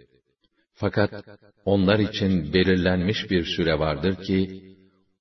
Fakat 0.75 1.11
onlar 1.65 1.99
için 1.99 2.53
belirlenmiş 2.53 3.31
bir 3.31 3.45
süre 3.45 3.79
vardır 3.79 4.15
ki, 4.23 4.63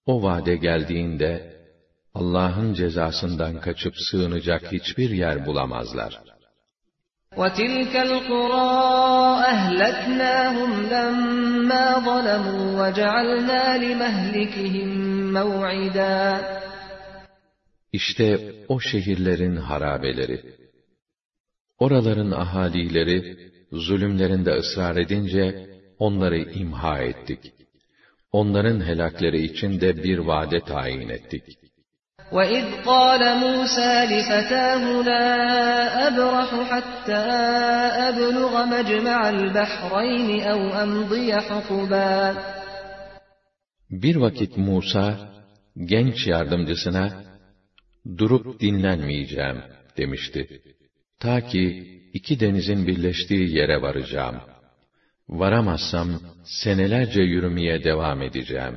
o 0.06 0.22
vade 0.22 0.56
geldiğinde, 0.56 1.56
Allah'ın 2.14 2.74
cezasından 2.74 3.61
kaçıp 3.61 3.94
sığınacak 4.11 4.72
hiçbir 4.72 5.11
yer 5.11 5.46
bulamazlar. 5.46 6.20
وَتِلْكَ 7.36 7.94
الْقُرَىٰ 8.08 8.70
أَهْلَكْنَاهُمْ 9.52 10.70
لَمَّا 10.94 11.86
ظَلَمُوا 12.08 12.66
وَجَعَلْنَا 12.80 13.62
لِمَهْلِكِهِمْ 13.84 14.88
مَوْعِدًا 15.36 16.42
İşte 17.92 18.54
o 18.68 18.80
şehirlerin 18.80 19.56
harabeleri. 19.56 20.54
Oraların 21.78 22.30
ahalileri, 22.30 23.50
zulümlerinde 23.72 24.50
ısrar 24.50 24.96
edince, 24.96 25.66
onları 25.98 26.38
imha 26.38 26.98
ettik. 26.98 27.52
Onların 28.32 28.80
helakleri 28.80 29.42
için 29.42 29.80
de 29.80 30.04
bir 30.04 30.18
vade 30.18 30.61
tayin 30.61 31.08
ettik. 31.08 31.44
وَإِذْ 32.36 32.66
قَالَ 32.90 33.22
مُوسَى 33.44 33.92
لِفَتَاهُ 34.12 34.82
لَا 35.11 35.26
أَبْرَحُ 36.08 36.50
حَتَّى 36.70 37.24
أَبْلُغَ 38.08 38.52
مَجْمَعَ 38.74 39.20
الْبَحْرَيْنِ 39.36 40.28
أَوْ 40.52 40.61
أَمْضِيَ 40.84 41.30
حُقُبًا 41.48 42.34
Bir 43.90 44.16
vakit 44.16 44.56
Musa, 44.56 45.18
genç 45.76 46.26
yardımcısına, 46.26 47.24
durup 48.18 48.61
dinlenmeyeceğim 48.61 49.58
demişti. 49.96 50.62
Ta 51.20 51.40
ki 51.40 51.86
iki 52.14 52.40
denizin 52.40 52.86
birleştiği 52.86 53.56
yere 53.56 53.82
varacağım. 53.82 54.36
Varamazsam 55.28 56.08
senelerce 56.44 57.22
yürümeye 57.22 57.84
devam 57.84 58.22
edeceğim. 58.22 58.74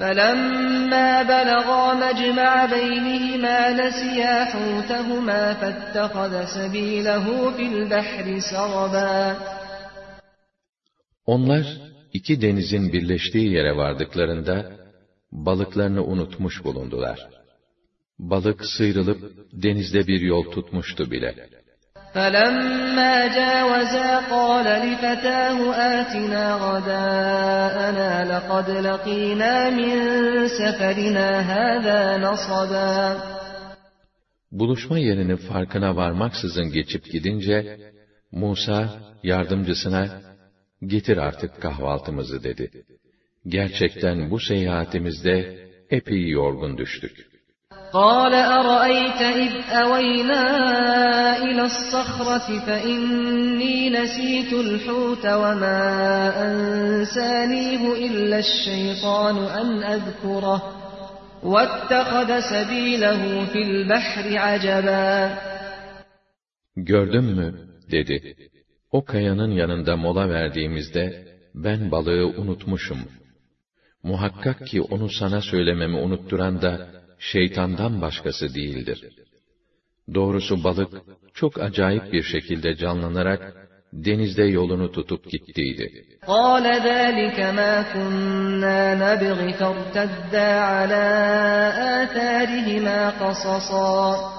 فَلَمَّا 0.00 1.10
بَلَغَا 1.32 1.84
مَجْمَعَ 2.04 2.52
بَيْنِهِمَا 2.74 3.58
نَسِيَا 3.80 4.36
حُوتَهُمَا 4.52 5.42
فَاتَّخَذَ 5.60 6.32
سَبِيلَهُ 6.56 7.26
فِي 7.56 7.64
الْبَحْرِ 7.74 8.26
سَرَبًا 8.52 9.36
Onlar 11.26 11.66
iki 12.12 12.42
denizin 12.42 12.92
birleştiği 12.92 13.52
yere 13.52 13.76
vardıklarında 13.76 14.72
balıklarını 15.32 16.04
unutmuş 16.04 16.64
bulundular. 16.64 17.28
Balık 18.18 18.64
sıyrılıp 18.64 19.20
denizde 19.52 20.06
bir 20.06 20.20
yol 20.20 20.50
tutmuştu 20.50 21.10
bile. 21.10 21.48
فَلَمَّا 22.14 23.14
جَاوَزَا 23.38 24.08
قَالَ 24.34 24.66
لِفَتَاهُ 24.84 25.58
آتِنَا 25.98 26.44
غَدَاءَنَا 26.66 28.10
لَقَدْ 28.32 28.66
لَقِينَا 28.88 29.54
مِنْ 29.78 29.94
سَفَرِنَا 30.58 31.28
هَذَا 31.54 32.00
نَصَبًا 32.26 33.16
Buluşma 34.52 34.98
yerini 34.98 35.36
farkına 35.36 35.96
varmaksızın 35.96 36.72
geçip 36.72 37.04
gidince, 37.12 37.78
Musa 38.32 39.00
yardımcısına, 39.22 40.20
getir 40.86 41.16
artık 41.16 41.62
kahvaltımızı 41.62 42.44
dedi. 42.44 42.70
Gerçekten 43.46 44.30
bu 44.30 44.40
seyahatimizde 44.40 45.68
epey 45.90 46.28
yorgun 46.28 46.78
düştük. 46.78 47.27
قال 47.92 48.34
أرأيت 48.34 49.20
إذ 49.22 49.52
أوينا 49.72 50.42
إلى 51.36 51.62
الصخرة 51.62 52.58
فإني 52.66 53.90
نسيت 53.90 54.52
الحوت 54.52 55.26
وما 55.26 55.80
أنسانيه 56.46 58.06
إلا 58.06 58.38
الشيطان 58.38 59.36
أن 59.36 59.82
أذكره 59.82 60.62
واتخذ 61.42 62.40
سبيله 62.40 63.44
في 63.44 63.58
البحر 63.62 64.38
عجبا 64.38 65.38
Gördün 66.76 67.24
mü? 67.24 67.54
dedi. 67.90 68.36
O 68.92 69.04
kayanın 69.04 69.50
yanında 69.50 69.96
mola 69.96 70.28
verdiğimizde, 70.28 71.24
ben 71.54 71.90
balığı 71.90 72.26
unutmuşum. 72.26 72.98
Muhakkak 74.02 74.66
ki 74.66 74.82
onu 74.82 75.08
sana 75.10 75.40
söylememi 75.40 75.96
unutturan 75.96 76.62
da, 76.62 76.86
şeytandan 77.18 78.00
başkası 78.00 78.54
değildir. 78.54 78.98
Doğrusu 80.14 80.64
balık, 80.64 81.02
çok 81.34 81.60
acayip 81.60 82.12
bir 82.12 82.22
şekilde 82.22 82.76
canlanarak, 82.76 83.68
denizde 83.92 84.44
yolunu 84.44 84.92
tutup 84.92 85.30
gittiydi. 85.30 85.86
قال 86.26 86.64
ذلك 86.90 87.38
ما 87.58 87.74
كنا 87.92 88.80
نبغي 89.04 89.50
فارتدا 89.60 90.50
على 90.72 91.04
آثارهما 92.00 92.98
قصصا 93.20 94.34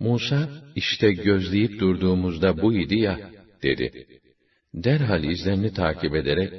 Musa, 0.00 0.48
işte 0.74 1.12
gözleyip 1.12 1.80
durduğumuzda 1.80 2.62
bu 2.62 2.74
idi 2.74 2.98
ya, 2.98 3.18
dedi. 3.62 4.06
Derhal 4.74 5.24
izlerini 5.24 5.74
takip 5.74 6.14
ederek, 6.14 6.52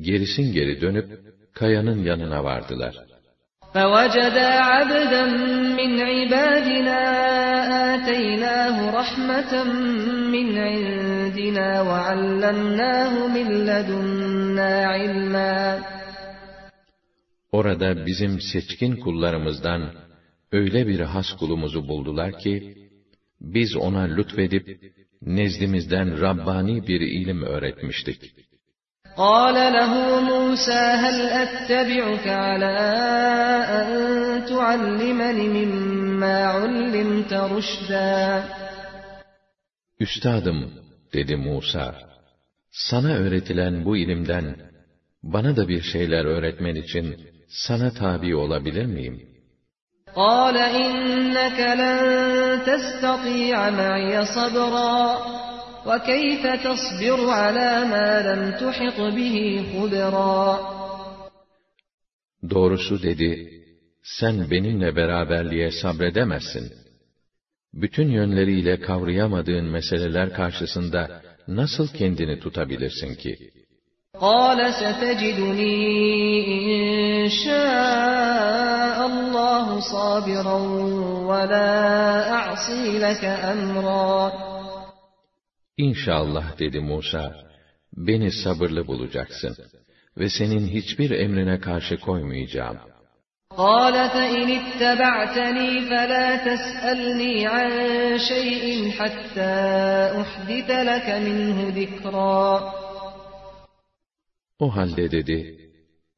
gerisin 0.00 0.52
geri 0.52 0.80
dönüp, 0.80 1.08
kayanın 1.52 2.04
yanına 2.04 2.44
vardılar. 2.44 2.94
فوجدا 3.76 4.48
عبدا 4.70 5.24
من 5.78 6.00
عبادنا 6.00 7.00
آتيناه 7.94 8.76
رحمة 9.00 9.64
من 10.34 10.58
عندنا 10.58 11.82
وعلمناه 11.82 13.12
من 13.36 13.48
لدنا 13.68 14.84
علما 14.86 15.82
Orada 17.52 18.06
bizim 18.06 18.40
seçkin 18.40 18.96
kullarımızdan 18.96 19.92
öyle 20.52 20.86
bir 20.86 21.00
has 21.00 21.26
kulumuzu 21.38 21.88
buldular 21.88 22.38
ki, 22.38 22.74
biz 23.40 23.76
ona 23.76 24.00
lütfedip, 24.02 24.80
nezdimizden 25.22 26.20
Rabbani 26.20 26.86
bir 26.86 27.00
ilim 27.00 27.42
öğretmiştik. 27.42 28.34
قال 29.16 29.54
له 29.54 30.20
موسى 30.20 30.82
هل 31.02 31.20
أتبعك 31.42 32.28
على 32.28 32.76
أن 33.68 33.88
تعلمني 34.46 35.48
مما 35.48 36.44
علمت 36.46 37.32
رشدا 37.32 38.44
Üstadım, 40.00 40.70
dedi 41.12 41.36
Musa, 41.36 41.94
sana 42.70 43.12
öğretilen 43.12 43.84
bu 43.84 43.96
ilimden, 43.96 44.56
bana 45.22 45.56
da 45.56 45.68
bir 45.68 45.82
şeyler 45.82 46.24
öğretmen 46.24 46.74
için, 46.74 47.16
sana 47.48 47.90
tabi 47.90 48.36
olabilir 48.36 48.86
miyim? 48.86 49.32
قال 50.16 50.56
إنك 50.56 51.58
لن 51.80 52.00
تستطيع 52.68 53.70
معي 53.70 54.24
صبرا 54.24 54.98
وكيف 55.86 56.46
تصبر 56.46 57.30
على 57.30 57.70
ما 57.92 58.08
لم 58.28 58.42
تحط 58.60 58.98
به 59.00 59.64
خبرا 59.72 60.58
Doğrusu 62.50 63.02
dedi, 63.02 63.62
sen 64.02 64.50
benimle 64.50 64.96
beraberliğe 64.96 65.70
sabredemezsin. 65.70 66.72
Bütün 67.74 68.08
yönleriyle 68.08 68.80
kavrayamadığın 68.80 69.64
meseleler 69.64 70.32
karşısında 70.32 71.22
nasıl 71.48 71.88
kendini 71.88 72.40
tutabilirsin 72.40 73.14
ki? 73.14 73.36
قال 74.20 74.74
ستجدني 74.80 75.78
إن 76.76 77.28
شاء 77.44 78.96
الله 79.06 79.80
صابرا 79.80 80.58
ولا 81.30 81.70
أعصي 82.32 82.98
لك 82.98 83.24
أمرا 83.24 84.32
İnşallah 85.76 86.58
dedi 86.58 86.80
Musa, 86.80 87.34
beni 87.96 88.32
sabırlı 88.32 88.86
bulacaksın 88.86 89.56
ve 90.18 90.28
senin 90.28 90.68
hiçbir 90.68 91.10
emrine 91.10 91.60
karşı 91.60 92.00
koymayacağım. 92.00 92.78
قال 93.56 93.96
فإن 94.14 94.48
اتبعتني 94.60 95.70
فلا 95.90 96.28
تسألني 96.48 97.34
عن 97.54 97.70
شيء 98.30 98.64
حتى 98.98 99.54
أحدث 100.22 100.68
لك 100.90 101.08
منه 101.26 101.58
ذكرا 101.80 102.72
O 104.58 104.76
halde 104.76 105.10
dedi, 105.10 105.38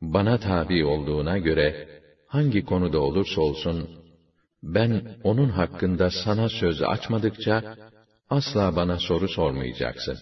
bana 0.03 0.39
tabi 0.39 0.85
olduğuna 0.85 1.39
göre 1.39 1.89
hangi 2.27 2.65
konuda 2.65 2.99
olursa 2.99 3.41
olsun, 3.41 3.89
ben 4.63 5.03
onun 5.25 5.49
hakkında 5.49 6.11
sana 6.25 6.49
söz 6.49 6.83
açmadıkça 6.83 7.77
asla 8.31 8.77
bana 8.77 8.99
soru 8.99 9.29
sormayacaksın. 9.29 10.17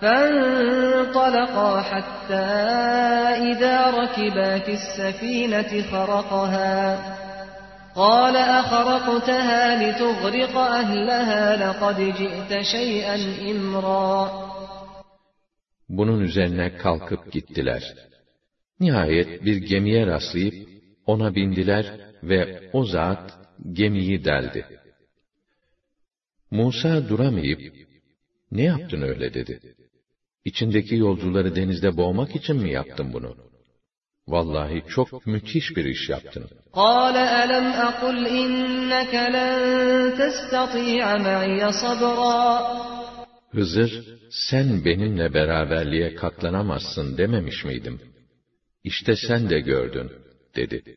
فانطلقا 0.00 1.70
حتى 1.90 2.48
إذا 3.50 3.90
ركبا 4.00 4.58
في 4.58 4.72
السفينة 4.80 5.82
خرقها 5.90 6.76
قال 7.94 8.36
أخرقتها 8.36 9.62
لتغرق 9.82 10.56
أهلها 10.56 11.44
لقد 11.64 11.98
جئت 12.20 12.62
شيئا 12.62 13.16
إمرا 13.50 14.46
Bunun 15.88 16.20
üzerine 16.20 16.76
kalkıp 16.76 17.32
gittiler. 17.32 17.82
Nihayet 18.80 19.44
bir 19.44 19.56
gemiye 19.56 20.06
rastlayıp 20.06 20.68
ona 21.06 21.34
bindiler 21.34 21.86
ve 22.22 22.70
o 22.72 22.84
zat 22.84 23.32
gemiyi 23.72 24.24
deldi. 24.24 24.66
Musa 26.50 27.08
duramayıp, 27.08 27.60
ne 28.50 28.62
yaptın 28.62 29.02
öyle 29.02 29.34
dedi. 29.34 29.74
İçindeki 30.44 30.96
yolcuları 30.96 31.56
denizde 31.56 31.96
boğmak 31.96 32.36
için 32.36 32.56
mi 32.56 32.72
yaptın 32.72 33.12
bunu? 33.12 33.36
Vallahi 34.28 34.82
çok 34.88 35.26
müthiş 35.26 35.76
bir 35.76 35.84
iş 35.84 36.08
yaptın. 36.08 36.44
قال 36.82 37.16
ألم 37.42 37.66
أقل 37.88 38.18
إنك 38.40 39.14
لن 39.36 39.54
تستطيع 40.20 41.06
معي 41.26 41.62
صبرا 41.82 42.42
Hızır, 43.50 43.90
sen 44.30 44.84
benimle 44.84 45.34
beraberliğe 45.34 46.14
katlanamazsın 46.14 47.18
dememiş 47.18 47.64
miydim? 47.64 48.00
İşte 48.84 49.16
sen 49.16 49.50
de 49.50 49.60
gördün, 49.60 50.12
dedi. 50.56 50.96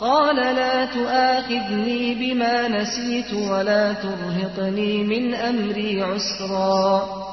قال 0.00 0.36
لا 0.36 0.86
تؤاخذني 0.86 2.14
بما 2.14 2.68
نسيت 2.68 3.34
ولا 3.50 3.92
ترهقني 3.92 5.04
من 5.04 5.34
أمري 5.34 6.02
عسرا 6.02 7.24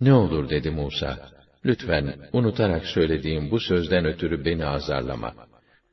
Ne 0.00 0.12
olur 0.12 0.50
dedi 0.50 0.70
Musa, 0.70 1.18
lütfen 1.64 2.14
unutarak 2.32 2.86
söylediğim 2.86 3.50
bu 3.50 3.60
sözden 3.60 4.04
ötürü 4.04 4.44
beni 4.44 4.66
azarlama. 4.66 5.32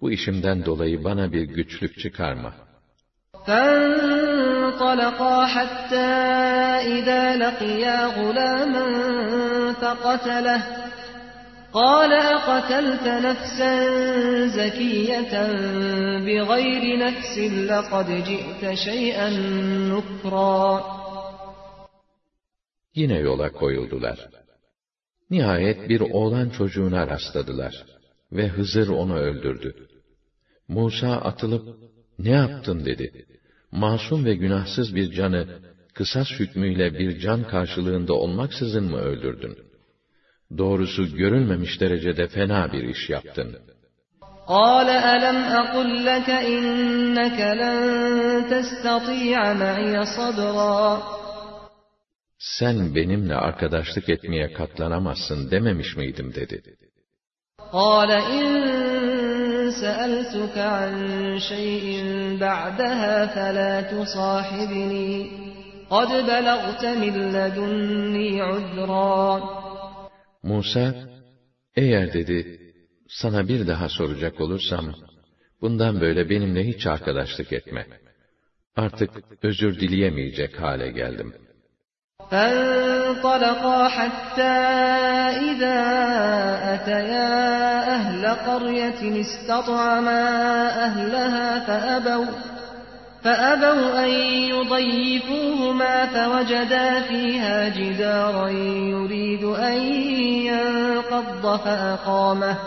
Bu 0.01 0.11
işimden 0.11 0.65
dolayı 0.65 1.03
bana 1.03 1.31
bir 1.31 1.41
güçlük 1.41 1.99
çıkarma. 1.99 2.53
فانطلقا 3.47 5.45
حتى 5.55 6.11
إذا 6.95 7.23
لقيا 7.43 7.97
غلاما 8.17 8.85
فقتله 9.81 10.61
قال 11.73 12.13
أقتلت 12.13 13.07
نفسا 13.07 13.73
زكية 14.47 15.33
بغير 16.25 16.99
نفس 16.99 17.37
لقد 17.71 18.07
جئت 18.29 18.73
شيئا 18.73 19.29
نكرا 19.93 20.99
Yine 22.95 23.17
yola 23.17 23.51
koyuldular. 23.51 24.19
Nihayet 25.29 25.89
bir 25.89 26.01
oğlan 26.01 26.49
çocuğuna 26.49 27.07
rastladılar 27.07 27.85
ve 28.31 28.47
Hızır 28.47 28.87
onu 28.87 29.17
öldürdü. 29.17 29.87
Musa 30.67 31.11
atılıp, 31.11 31.77
ne 32.19 32.29
yaptın 32.29 32.85
dedi. 32.85 33.25
Masum 33.71 34.25
ve 34.25 34.35
günahsız 34.35 34.95
bir 34.95 35.11
canı, 35.11 35.59
kısas 35.93 36.27
hükmüyle 36.39 36.99
bir 36.99 37.19
can 37.19 37.43
karşılığında 37.43 38.13
olmaksızın 38.13 38.83
mı 38.83 38.97
öldürdün? 38.97 39.57
Doğrusu 40.57 41.15
görülmemiş 41.17 41.81
derecede 41.81 42.27
fena 42.27 42.71
bir 42.73 42.83
iş 42.83 43.09
yaptın. 43.09 43.57
قال 44.57 44.89
ألم 45.15 45.37
أقل 45.61 45.89
لك 46.09 46.29
إنك 46.53 47.39
لن 47.61 47.79
تستطيع 48.53 49.53
معي 49.53 50.05
صبرا 50.17 51.01
Sen 52.39 52.95
benimle 52.95 53.35
arkadaşlık 53.35 54.09
etmeye 54.09 54.53
katlanamazsın 54.53 55.51
dememiş 55.51 55.95
miydim 55.97 56.35
dedi. 56.35 56.61
قال 57.73 58.11
إن 58.11 58.49
سألتك 59.81 60.57
عن 60.57 60.93
شيء 61.49 61.85
بعدها 62.39 63.25
فلا 63.25 63.73
تصاحبني 63.81 65.31
قد 65.89 66.07
بلغت 66.31 66.85
من 66.85 67.13
لدني 67.35 68.41
عذرا 68.41 69.59
Musa, 70.43 70.95
eğer 71.75 72.13
dedi, 72.13 72.59
sana 73.07 73.47
bir 73.47 73.67
daha 73.67 73.89
soracak 73.89 74.41
olursam, 74.41 74.95
bundan 75.61 76.01
böyle 76.01 76.29
benimle 76.29 76.67
hiç 76.67 76.87
arkadaşlık 76.87 77.53
etme. 77.53 77.87
Artık 78.75 79.09
özür 79.43 79.79
dileyemeyecek 79.79 80.61
hale 80.61 80.91
geldim. 80.91 81.33
فانطلقا 82.31 83.87
حتى 83.97 84.55
إذا 85.49 85.79
أتيا 86.73 87.31
أهل 87.95 88.23
قرية 88.27 89.21
استطعما 89.21 90.21
أهلها 90.85 91.59
فأبوا 91.59 92.25
فأبوا 93.23 94.05
أن 94.05 94.09
يضيفوهما 94.53 96.05
فوجدا 96.05 97.01
فيها 97.01 97.69
جدارا 97.69 98.49
يريد 98.93 99.43
أن 99.43 99.77
ينقض 100.49 101.57
فأقامه 101.59 102.57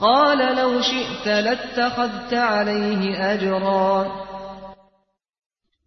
قال 0.00 0.56
لو 0.56 0.80
شئت 0.80 1.26
لاتخذت 1.28 2.34
عليه 2.34 3.32
أجرا 3.32 4.28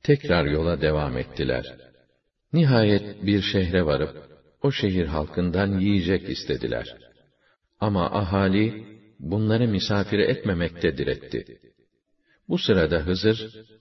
Tekrar 0.03 0.45
yola 0.45 0.81
devam 0.81 1.17
ettiler. 1.17 1.65
Nihayet 2.53 3.25
bir 3.25 3.41
şehre 3.41 3.85
varıp, 3.85 4.15
o 4.63 4.71
şehir 4.71 5.05
halkından 5.05 5.79
yiyecek 5.79 6.29
istediler. 6.29 6.95
Ama 7.79 8.05
ahali, 8.05 8.85
bunları 9.19 9.67
misafir 9.67 10.19
etmemekte 10.19 10.97
diretti. 10.97 11.45
Bu 12.49 12.57
sırada 12.57 12.99
Hızır, 12.99 13.37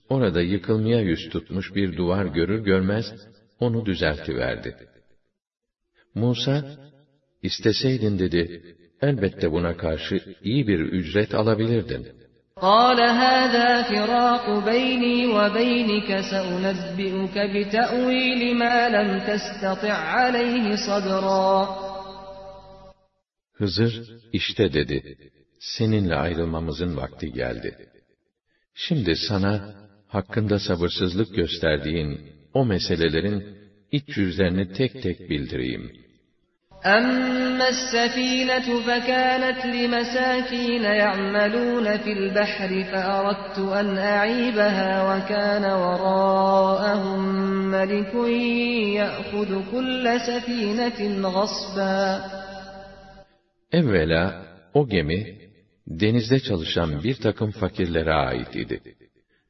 orada 0.09 0.41
yıkılmaya 0.41 1.01
yüz 1.01 1.29
tutmuş 1.29 1.75
bir 1.75 1.97
duvar 1.97 2.25
görür 2.25 2.63
görmez, 2.63 3.05
onu 3.59 3.85
düzeltiverdi. 3.85 4.77
Musa, 6.15 6.63
isteseydin 7.43 8.19
dedi, 8.19 8.75
elbette 9.01 9.51
buna 9.51 9.77
karşı 9.77 10.35
iyi 10.43 10.67
bir 10.67 10.79
ücret 10.79 11.35
alabilirdin. 11.35 12.21
قال 12.69 12.99
هذا 13.25 13.69
فراق 13.89 14.45
بيني 14.71 15.17
وبينك 15.35 16.09
سأنبئك 16.31 17.35
بتأويل 17.53 18.41
ما 18.61 18.77
لم 18.95 19.09
تستطع 19.29 19.95
عليه 20.17 20.75
صبرا 20.87 21.51
Hızır, 23.53 23.93
işte 24.33 24.73
dedi, 24.73 25.17
seninle 25.59 26.15
ayrılmamızın 26.15 26.97
vakti 26.97 27.31
geldi. 27.31 27.77
Şimdi 28.75 29.15
sana, 29.29 29.73
hakkında 30.07 30.59
sabırsızlık 30.59 31.35
gösterdiğin 31.35 32.19
o 32.53 32.65
meselelerin 32.65 33.57
iç 33.91 34.17
yüzlerini 34.17 34.73
tek 34.73 35.03
tek 35.03 35.29
bildireyim.'' 35.29 36.01
أما 36.85 37.69
السفينة 37.69 38.79
فكانت 38.87 39.65
لمساكين 39.65 40.83
يعملون 40.83 41.97
في 41.97 42.11
البحر 42.13 42.83
فأردت 42.83 43.59
أن 43.59 43.97
أعيبها 43.97 45.15
وكان 45.15 45.65
وراءهم 45.65 47.19
ملك 47.71 48.13
يأخذ 48.95 49.71
كل 49.71 50.19
سفينة 50.27 51.27
غصبا 51.27 52.21
Evvela 53.73 54.45
o 54.73 54.87
gemi 54.87 55.37
denizde 55.87 56.39
çalışan 56.39 57.03
bir 57.03 57.15
takım 57.15 57.51
fakirlere 57.51 58.13
ait 58.13 58.55
idi. 58.55 58.81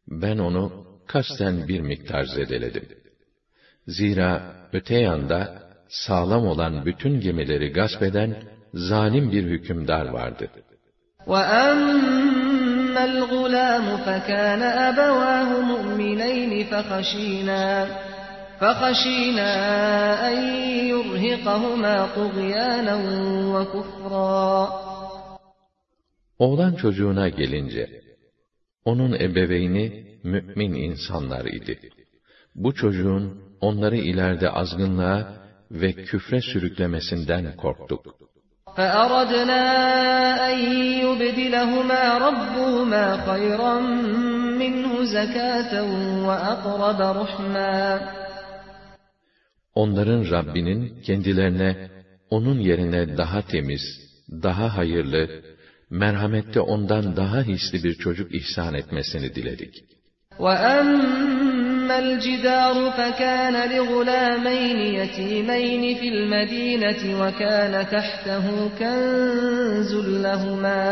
Ben 0.07 0.37
onu 0.37 0.85
kasten 1.07 1.67
bir 1.67 1.81
miktar 1.81 2.23
zedeledim. 2.23 2.85
Zira 3.87 4.55
öte 4.73 4.95
yanda 4.95 5.69
sağlam 5.89 6.47
olan 6.47 6.85
bütün 6.85 7.19
gemileri 7.19 7.73
gasp 7.73 8.03
eden 8.03 8.43
zalim 8.73 9.31
bir 9.31 9.43
hükümdar 9.43 10.05
vardı. 10.05 10.49
وَأَمَّا 11.27 13.03
الْغُلَامُ 13.11 13.85
فَكَانَ 14.05 14.61
أَبَوَاهُ 14.89 15.49
مُؤْمِنَيْنِ 15.71 16.51
فَخَشِينَا 16.71 17.65
فَخَشِينَا 18.61 19.51
أَنْ 20.29 20.37
يُرْهِقَهُمَا 20.93 21.95
طُغْيَانًا 22.15 22.95
وَكُفْرًا 23.53 24.57
Oğlan 26.39 26.75
çocuğuna 26.75 27.29
gelince, 27.29 28.01
onun 28.85 29.13
ebeveyni 29.13 30.05
mümin 30.23 30.73
insanlar 30.73 31.45
idi. 31.45 31.79
Bu 32.55 32.73
çocuğun 32.73 33.41
onları 33.61 33.97
ileride 33.97 34.49
azgınlığa 34.49 35.33
ve 35.71 35.93
küfre 35.93 36.41
sürüklemesinden 36.41 37.55
korktuk. 37.57 38.15
فَأَرَدْنَا 38.77 39.63
أَنْ 40.49 40.57
يُبْدِلَهُمَا 41.05 42.03
رَبُّهُمَا 42.27 43.05
خَيْرًا 43.27 43.73
مِنْهُ 44.61 44.91
زَكَاةً 45.15 45.73
وَأَقْرَبَ 46.27 46.99
رُحْمًا 47.21 47.99
Onların 49.75 50.31
Rabbinin 50.31 51.01
kendilerine 51.01 51.89
onun 52.29 52.59
yerine 52.59 53.17
daha 53.17 53.41
temiz, 53.41 53.81
daha 54.31 54.77
hayırlı, 54.77 55.41
merhamette 55.90 56.60
ondan 56.60 57.16
daha 57.16 57.42
hisli 57.42 57.84
bir 57.84 57.94
çocuk 57.94 58.34
ihsan 58.34 58.74
etmesini 58.74 59.34
diledik. 59.34 59.74
وَأَمَّا 60.38 61.96
الْجِدَارُ 62.06 62.76
فَكَانَ 62.98 63.56
لِغُلَامَيْنِ 63.74 64.78
يَتِيمَيْنِ 65.00 65.82
فِي 65.98 66.08
الْمَدِينَةِ 66.14 67.02
وَكَانَ 67.20 67.74
تَحْتَهُ 67.94 68.46
كَنزٌ 68.80 69.92
لَهُمَا 70.26 70.86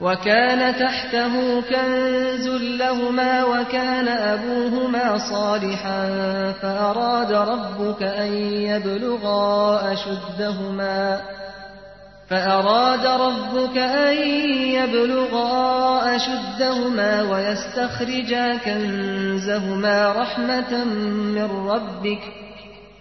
وَكَانَ 0.00 0.60
تَحْتَهُ 0.84 1.34
كَنزٌ 1.72 2.46
لَهُمَا 2.82 3.44
وَكَانَ 3.44 4.08
أَبُوهُمَا 4.08 5.18
صَالِحًا 5.32 6.02
فَأَرَادَ 6.62 7.32
رَبُّكَ 7.32 8.02
أَن 8.02 8.32
يَبْلُغَا 8.70 9.92
أَشُدَّهُمَا 9.92 11.20
فأراد 12.28 13.04
ربك 13.06 13.76
أن 13.78 14.16
يبلغا 14.78 16.16
أشدهما 16.16 17.22
ويستخرجا 17.22 18.56
كنزهما 18.56 20.12
رحمة 20.12 20.84
من 21.34 21.48
ربك 21.72 22.22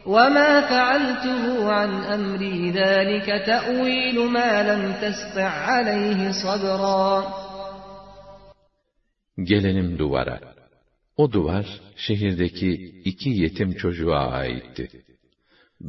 وما 0.06 0.62
فعلته 0.62 1.72
عن 1.72 1.90
أمري 1.90 2.72
ذلك 2.72 3.46
تأويل 3.46 4.20
ما 4.20 4.64
لم 4.64 4.94
تستع 5.02 5.50
عليه 5.50 6.32
صبرا 6.32 7.48
Gelelim 9.44 10.00
duvara. 10.00 10.40
O 11.18 11.32
duvar, 11.32 11.66
şehirdeki 11.96 12.72
iki 13.06 13.30
yetim 13.30 13.74
çocuğa 13.74 14.32
aitti. 14.32 14.90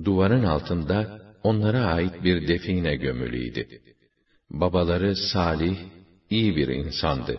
Duvarın 0.04 0.44
altında 0.44 1.27
onlara 1.42 1.84
ait 1.84 2.24
bir 2.24 2.48
define 2.48 2.96
gömülüydü. 2.96 3.66
Babaları 4.50 5.16
salih, 5.16 5.76
iyi 6.30 6.56
bir 6.56 6.68
insandı. 6.68 7.38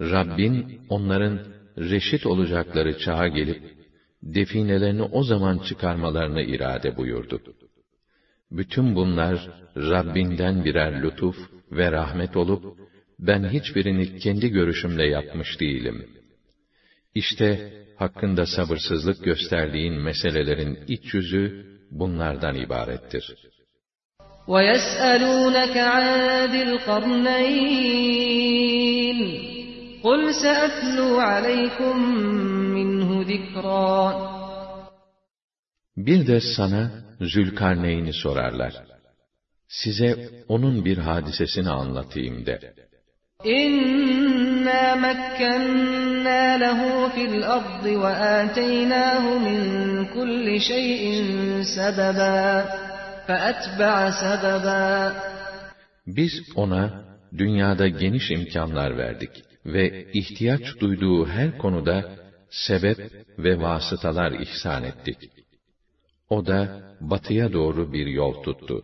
Rabbin 0.00 0.80
onların 0.88 1.40
reşit 1.78 2.26
olacakları 2.26 2.98
çağa 2.98 3.28
gelip 3.28 3.62
definelerini 4.22 5.02
o 5.02 5.22
zaman 5.22 5.58
çıkarmalarını 5.58 6.42
irade 6.42 6.96
buyurdu. 6.96 7.42
Bütün 8.50 8.94
bunlar 8.94 9.50
Rabbinden 9.76 10.64
birer 10.64 11.02
lütuf 11.02 11.36
ve 11.72 11.92
rahmet 11.92 12.36
olup 12.36 12.64
ben 13.18 13.48
hiçbirini 13.48 14.18
kendi 14.18 14.48
görüşümle 14.48 15.06
yapmış 15.06 15.60
değilim. 15.60 16.08
İşte 17.14 17.72
hakkında 17.96 18.46
sabırsızlık 18.46 19.24
gösterdiğin 19.24 19.94
meselelerin 19.94 20.78
iç 20.88 21.14
yüzü 21.14 21.75
bunlardan 21.99 22.55
ibarettir. 22.55 23.25
وَيَسْأَلُونَكَ 24.53 25.75
عَنْ 25.93 26.05
ذِي 26.53 26.61
الْقَرْنَيْنِ 26.69 27.91
قُلْ 30.05 30.21
سَأَتْلُو 30.43 31.09
عَلَيْكُمْ 31.31 31.95
مِنْهُ 32.77 33.09
ذِكْرًا 33.31 33.97
Bir 35.97 36.27
de 36.27 36.41
sana 36.55 36.91
Zülkarneyn'i 37.21 38.13
sorarlar. 38.13 38.73
Size 39.67 40.29
onun 40.47 40.85
bir 40.85 40.97
hadisesini 40.97 41.69
anlatayım 41.69 42.45
de. 42.45 42.73
إِنَّا 44.65 44.83
مَكَّنَّا 45.07 46.43
لَهُ 46.63 46.79
فِي 47.13 47.23
الْأَرْضِ 47.31 47.85
وَآتَيْنَاهُ 48.03 49.23
مِنْ 49.47 49.59
كُلِّ 50.15 50.47
شَيْءٍ 50.71 51.03
سَبَبًا 51.75 52.41
فَأَتْبَعَ 53.27 53.95
سَبَبًا 54.23 55.13
Biz 56.07 56.33
ona 56.55 57.05
dünyada 57.37 57.87
geniş 57.87 58.31
imkanlar 58.31 58.97
verdik 58.97 59.29
ve 59.65 60.11
ihtiyaç 60.11 60.79
duyduğu 60.79 61.27
her 61.27 61.57
konuda 61.57 61.97
sebep 62.49 62.97
ve 63.37 63.61
vasıtalar 63.61 64.31
ihsan 64.31 64.83
ettik. 64.83 65.17
O 66.29 66.45
da 66.45 66.81
batıya 67.01 67.53
doğru 67.53 67.93
bir 67.93 68.07
yol 68.07 68.43
tuttu. 68.43 68.83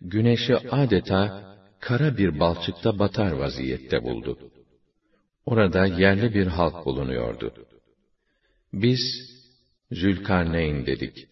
güneşi 0.00 0.56
adeta 0.56 1.22
kara 1.80 2.16
bir 2.18 2.40
balçıkta 2.40 2.98
batar 2.98 3.32
vaziyette 3.32 4.02
buldu. 4.02 4.38
Orada 5.46 5.86
yerli 5.86 6.34
bir 6.34 6.46
halk 6.46 6.86
bulunuyordu. 6.86 7.54
Biz, 8.72 9.00
Zülkarneyn 9.92 10.86
dedik. 10.86 11.28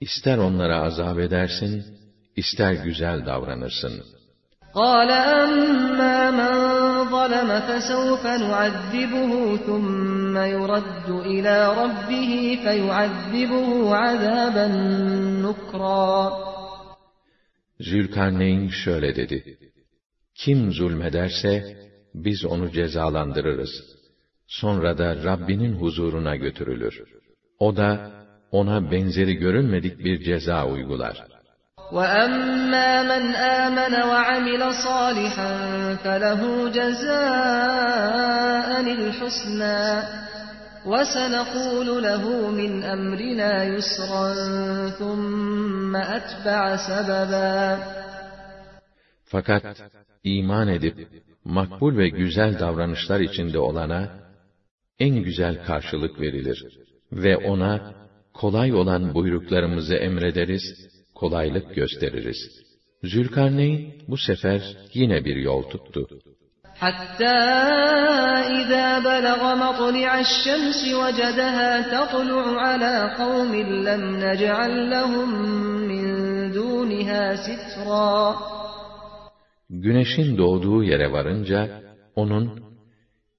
İster 0.00 0.38
onlara 0.38 0.82
azap 0.82 1.18
edersin, 1.18 1.84
ister 2.36 2.72
güzel 2.72 3.26
davranırsın.'' 3.26 4.16
قال 4.76 5.10
أما 5.10 6.30
من 6.30 6.54
ظلم 7.10 7.60
فسوف 7.60 8.26
نعذبه 8.26 9.56
ثم 9.56 10.36
يرد 10.36 11.08
إلى 11.08 11.56
ربه 11.82 12.58
فيعذبه 12.64 13.96
عذابا 13.96 14.66
نكرا 15.46 16.32
Zülkarneyn 17.80 18.68
şöyle 18.68 19.16
dedi. 19.16 19.58
Kim 20.34 20.72
zulmederse 20.72 21.76
biz 22.14 22.44
onu 22.44 22.70
cezalandırırız. 22.70 23.70
Sonra 24.46 24.98
da 24.98 25.24
Rabbinin 25.24 25.72
huzuruna 25.72 26.36
götürülür. 26.36 27.02
O 27.58 27.76
da 27.76 28.10
ona 28.50 28.90
benzeri 28.90 29.34
görülmedik 29.34 29.98
bir 29.98 30.24
ceza 30.24 30.66
uygular. 30.66 31.26
وَأَمَّا 31.96 32.90
مَنْ 33.12 33.24
آمَنَ 33.64 33.94
وَعَمِلَ 34.12 34.62
صَالِحًا 34.86 35.52
فَلَهُ 36.04 36.42
جَزَاءً 36.76 38.16
الْحُسْنَى 39.00 39.82
وَسَنَقُولُ 40.92 41.88
لَهُ 42.08 42.24
مِنْ 42.60 42.72
أَمْرِنَا 42.94 43.52
يُسْرًا 43.74 44.26
ثُمَّ 44.98 45.96
أَتْبَعَ 45.96 46.76
سَبَبًا 46.88 47.78
Fakat 49.24 49.64
iman 50.24 50.68
edip 50.68 51.08
makbul 51.44 51.96
ve 51.96 52.08
güzel 52.08 52.58
davranışlar 52.58 53.20
içinde 53.20 53.58
olana 53.58 54.26
en 54.98 55.16
güzel 55.22 55.66
karşılık 55.66 56.20
verilir 56.20 56.64
ve 57.12 57.36
ona 57.36 57.94
kolay 58.32 58.74
olan 58.74 59.14
buyruklarımızı 59.14 59.94
emrederiz 59.94 60.62
kolaylık 61.14 61.74
gösteririz. 61.74 62.36
Zülkarneyn 63.02 63.92
bu 64.08 64.16
sefer 64.16 64.76
yine 64.94 65.24
bir 65.24 65.36
yol 65.36 65.62
tuttu. 65.62 66.08
Hatta 66.80 67.76
إذا 68.66 68.98
بلغ 68.98 69.54
مطلع 69.54 70.20
الشمس 70.20 70.80
وجدها 70.94 71.70
تطلع 71.94 72.60
على 72.60 73.14
قوم 73.18 73.52
لم 73.88 74.02
نجعل 74.16 74.90
لهم 74.90 75.28
من 75.90 76.04
دونها 76.52 77.36
سترا 77.36 78.36
Güneşin 79.70 80.38
doğduğu 80.38 80.82
yere 80.84 81.12
varınca, 81.12 81.80
onun, 82.16 82.60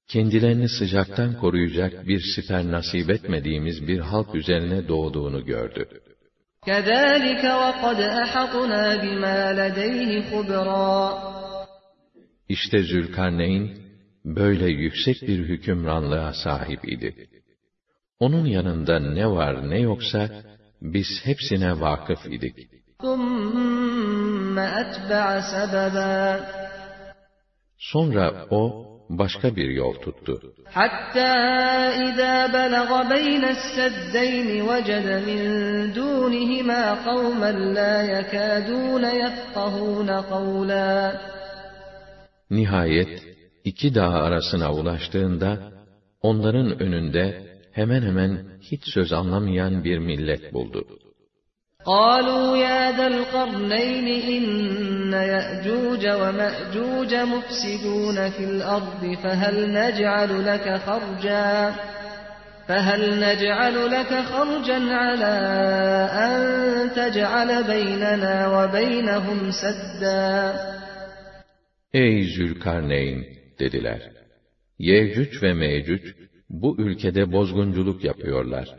kendilerini 0.08 0.70
sıcaktan 0.70 1.34
koruyacak 1.34 2.08
bir 2.08 2.22
siper 2.36 2.72
nasip 2.72 3.10
etmediğimiz 3.10 3.88
bir 3.88 4.00
halk 4.00 4.36
üzerine 4.36 4.88
doğduğunu 4.88 5.46
gördü. 5.46 5.88
كَذَٰلِكَ 6.66 7.44
وَقَدْ 7.64 8.00
أَحَطْنَا 8.24 8.84
بِمَا 9.04 9.40
لَدَيْهِ 9.60 10.12
خُبْرًا 10.30 11.41
işte 12.55 12.83
Zülkarneyn, 12.83 13.65
böyle 14.25 14.67
yüksek 14.85 15.23
bir 15.29 15.39
hükümranlığa 15.39 16.33
sahip 16.33 16.89
idi. 16.95 17.29
Onun 18.19 18.47
yanında 18.47 18.99
ne 18.99 19.27
var 19.31 19.71
ne 19.71 19.79
yoksa, 19.81 20.29
biz 20.83 21.09
hepsine 21.25 21.81
vakıf 21.81 22.27
idik. 22.27 22.57
Sonra 27.79 28.47
o, 28.51 28.63
başka 29.09 29.57
bir 29.57 29.71
yol 29.71 29.95
tuttu. 29.95 30.35
Hatta 30.79 31.31
izâ 32.07 32.53
belagha 32.53 33.11
beynes 33.11 33.63
seddeyn 33.77 34.49
vecede 34.69 35.17
min 35.29 35.43
dûnihimâ 35.97 36.85
kavmen 37.05 37.59
lâ 37.77 37.95
yekâdûne 38.15 39.13
yefkahûne 39.23 40.19
kavlâ. 40.31 40.89
Nihayet 42.52 43.24
iki 43.64 43.96
dağ 43.96 44.10
arasına 44.10 44.74
ulaştığında 44.74 45.72
onların 46.22 46.80
önünde 46.80 47.48
hemen 47.72 48.02
hemen 48.02 48.32
hiç 48.62 48.82
söz 48.94 49.14
anlamayan 49.14 49.84
bir 49.84 49.98
millet 49.98 50.54
buldu. 50.54 50.86
قالوا 51.88 52.58
يا 52.58 52.92
ذا 52.98 53.08
القرنين 53.08 54.08
إن 54.34 55.14
يأجوج 55.14 56.04
ومأجوج 56.08 57.12
مفسدون 57.16 58.30
في 58.30 58.44
الأرض 58.44 59.04
فهل 59.24 59.56
نجعل 59.74 60.46
لك 60.46 60.82
خرجا 60.86 61.76
فهل 62.68 63.20
نجعل 63.20 63.92
لك 63.92 64.24
خرجا 64.34 64.80
على 64.94 65.36
أن 66.28 66.40
تجعل 66.96 67.64
بيننا 67.64 68.48
وبينهم 68.48 69.52
سدا 69.52 70.56
Ey 71.94 72.24
Zülkarneyn 72.24 73.26
dediler. 73.60 74.12
Yevcüc 74.80 75.42
ve 75.42 75.54
Mevcüc 75.54 76.04
bu 76.50 76.82
ülkede 76.82 77.32
bozgunculuk 77.32 78.04
yapıyorlar 78.04 78.78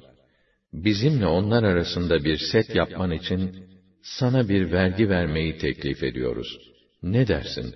bizimle 0.73 1.27
onlar 1.27 1.63
arasında 1.63 2.25
bir 2.25 2.39
set 2.53 2.75
yapman 2.75 3.11
için 3.11 3.57
sana 4.03 4.49
bir 4.49 4.73
vergi 4.73 5.09
vermeyi 5.09 5.59
teklif 5.59 6.03
ediyoruz. 6.03 6.59
Ne 7.03 7.29
dersin? 7.29 7.75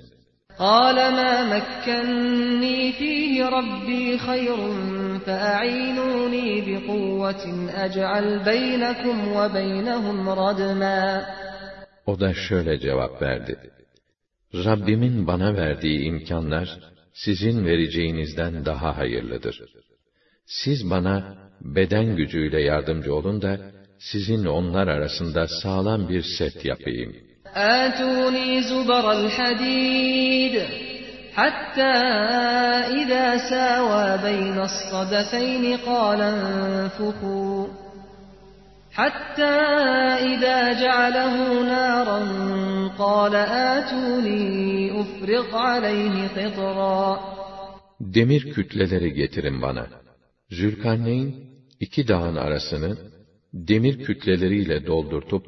قال 0.58 0.98
ما 1.18 1.34
مكني 1.54 2.80
فيه 2.98 3.32
ربي 3.58 4.18
خير 4.26 4.58
فأعينوني 5.26 6.48
بقوة 6.68 7.44
أجعل 7.84 8.26
بينكم 8.44 9.16
وبينهم 9.36 10.28
ردما 10.28 11.26
O 12.06 12.20
da 12.20 12.34
şöyle 12.34 12.78
cevap 12.78 13.22
verdi. 13.22 13.56
Rabbimin 14.54 15.26
bana 15.26 15.56
verdiği 15.56 16.00
imkanlar, 16.00 16.68
sizin 17.14 17.64
vereceğinizden 17.64 18.64
daha 18.64 18.96
hayırlıdır. 18.96 19.62
Siz 20.46 20.90
bana 20.90 21.36
beden 21.60 22.16
gücüyle 22.16 22.60
yardımcı 22.60 23.14
olun 23.14 23.42
da 23.42 23.72
sizin 23.98 24.44
onlar 24.44 24.88
arasında 24.88 25.46
sağlam 25.62 26.08
bir 26.08 26.22
set 26.22 26.64
yapayım. 26.64 27.12
آتوني 27.56 28.62
زبر 28.62 29.04
الحديد 29.12 30.54
حتى 31.34 31.94
إذا 33.00 33.26
ساوى 33.50 34.08
بين 34.28 34.58
الصدفين 34.70 35.76
قال 35.76 36.20
انفخوا 36.20 37.66
Hatta 38.99 39.53
idâ 40.33 40.57
cealehu 40.81 41.45
nâran 41.71 42.29
qâle 43.01 43.43
âtûnî 43.73 44.41
ufriq 45.01 45.49
aleyhi 45.71 46.23
qitrâ. 46.37 46.97
Demir 48.15 48.43
kütleleri 48.53 49.11
getirin 49.21 49.57
bana. 49.65 49.85
Zülkarneyn 50.57 51.29
iki 51.85 52.01
dağın 52.07 52.35
arasını 52.45 52.91
demir 53.69 53.95
kütleleriyle 54.05 54.77
doldurtup 54.89 55.45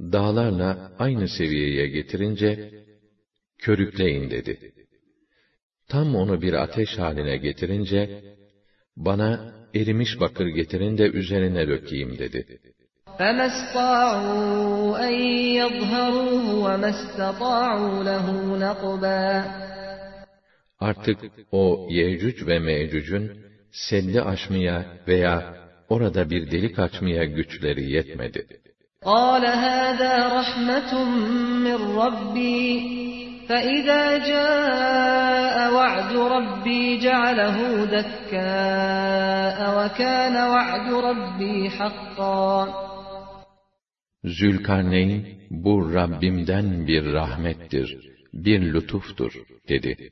dağlarla 0.00 0.70
aynı 0.98 1.28
seviyeye 1.28 1.86
getirince 1.96 2.50
körükleyin 3.58 4.30
dedi. 4.30 4.54
Tam 5.88 6.08
onu 6.14 6.42
bir 6.42 6.52
ateş 6.64 6.90
haline 6.98 7.36
getirince 7.36 8.00
bana 8.96 9.30
erimiş 9.74 10.20
bakır 10.20 10.46
getirin 10.46 10.98
de 10.98 11.04
üzerine 11.20 11.68
dökeyim 11.68 12.18
dedi.'' 12.18 12.75
فَمَا 13.21 13.45
اسْطَاعُوا 13.45 15.07
أَنْ 15.07 15.13
يَظْهَرُوهُ 15.61 16.45
وَمَا 16.65 16.89
اسْتَطَاعُوا 16.89 18.03
لَهُ 18.03 18.25
نَقْبًا 18.57 19.43
Artık 20.79 21.19
o 21.51 21.87
Yecüc 21.89 22.47
ve 22.47 22.59
Mecüc'ün 22.59 23.31
seddi 23.71 24.21
aşmaya 24.21 24.85
veya 25.07 25.53
orada 25.89 26.29
bir 26.29 26.51
delik 26.51 26.79
açmaya 26.79 27.25
güçleri 27.25 27.91
yetmedi. 27.91 28.47
قال 29.05 29.43
هذا 29.45 30.13
رحمة 30.39 30.91
من 31.65 31.79
ربي 32.03 32.65
فإذا 33.49 34.03
جاء 34.31 35.55
وعد 35.77 36.13
ربي 36.35 36.83
جعله 37.07 37.57
دكاء 37.97 39.59
وكان 39.77 40.35
وعد 40.53 40.87
ربي 41.09 41.69
حقا 41.69 42.84
Zülkarneyn, 44.25 45.25
bu 45.49 45.93
Rabbimden 45.93 46.87
bir 46.87 47.13
rahmettir, 47.13 47.97
bir 48.33 48.73
lütuftur, 48.73 49.33
dedi. 49.69 50.11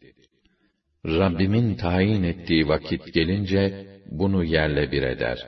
Rabbimin 1.06 1.76
tayin 1.76 2.24
ettiği 2.24 2.68
vakit 2.68 3.14
gelince 3.14 3.88
bunu 4.12 4.44
yerle 4.44 4.92
bir 4.92 5.04
eder. 5.04 5.48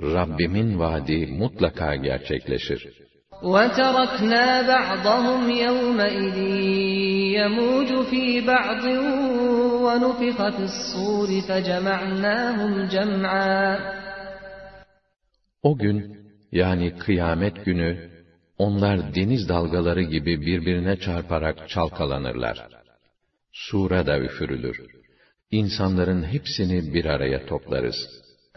Rabbimin 0.00 0.78
vaadi 0.78 1.26
mutlaka 1.26 1.96
gerçekleşir. 1.96 3.06
وَتَرَكْنَا 3.42 4.46
بَعْضَهُمْ 4.72 5.42
يَوْمَئِذٍ 5.66 6.36
يَمُوجُ 7.38 7.90
فِي 8.10 8.24
بَعْضٍ 8.50 8.84
وَنُفِخَ 9.84 10.38
فِي 10.56 10.64
الصُّورِ 10.70 11.28
فَجَمَعْنَاهُمْ 11.48 12.72
جَمْعًا 12.94 13.78
O 15.62 15.78
gün, 15.78 16.19
yani 16.52 16.96
kıyamet 16.98 17.64
günü, 17.64 18.10
onlar 18.58 19.14
deniz 19.14 19.48
dalgaları 19.48 20.02
gibi 20.02 20.40
birbirine 20.40 20.96
çarparak 20.96 21.68
çalkalanırlar. 21.68 22.66
Sura 23.52 24.06
da 24.06 24.18
üfürülür. 24.18 24.78
İnsanların 25.50 26.22
hepsini 26.22 26.94
bir 26.94 27.04
araya 27.04 27.46
toplarız. 27.46 27.96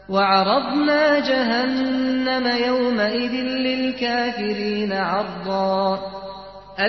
وَعَرَضْنَا 0.09 1.05
جَهَنَّمَ 1.29 2.45
يَوْمَئِذٍ 2.67 3.33
لِلْكَافِرِينَ 3.67 4.91
عَرْضًا 5.11 5.99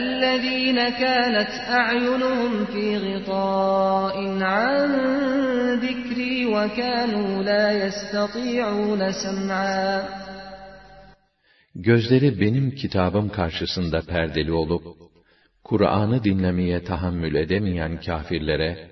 الَّذ۪ينَ 0.00 0.78
كَانَتْ 1.02 1.52
أَعْيُنُهُمْ 1.80 2.52
فِي 2.72 2.86
غِطَاءٍ 3.06 4.16
عَنْ 4.54 4.90
ذِكْرِي 5.86 6.36
وَكَانُوا 6.54 7.42
لَا 7.42 7.66
يَسْتَطِيعُونَ 7.82 9.12
سَمْعًا 9.24 10.20
Gözleri 11.74 12.40
benim 12.40 12.70
kitabım 12.70 13.28
karşısında 13.28 14.02
perdeli 14.02 14.52
olup, 14.52 14.84
Kur'an'ı 15.64 16.24
dinlemeye 16.24 16.84
tahammül 16.84 17.34
edemeyen 17.34 18.00
kâfirlere, 18.00 18.90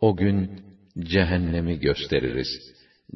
o 0.00 0.16
gün 0.16 0.60
cehennemi 0.98 1.80
gösteririz. 1.80 2.48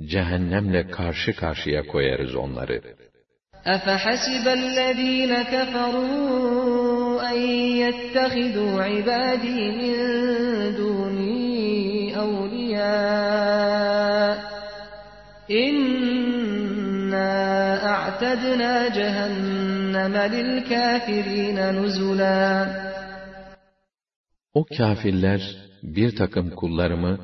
Cehennemle 0.01 0.91
karşı 0.91 1.37
karşıya 1.37 1.83
koyarız 1.87 2.35
onları. 2.35 2.83
أَفَحَسِبَ 3.67 4.47
الَّذ۪ينَ 4.61 5.33
كَفَرُوا 5.53 7.21
أَنْ 7.31 7.41
يَتَّخِذُوا 7.83 8.75
عِبَادِي 8.91 9.61
مِنْ 9.81 9.97
دُونِي 10.79 12.17
أَوْلِيَاءَ 12.23 13.59
إِنَّا 15.51 16.02
أَعْتَدْنَا 18.23 18.75
جَهَنَّمَ 18.99 20.15
لِلْكَافِرِينَ 20.35 21.59
نُزُلًا 21.79 22.39
O 24.55 24.65
kâfirler, 24.79 25.41
bir 25.83 26.17
takım 26.17 26.51
kullarımı, 26.51 27.19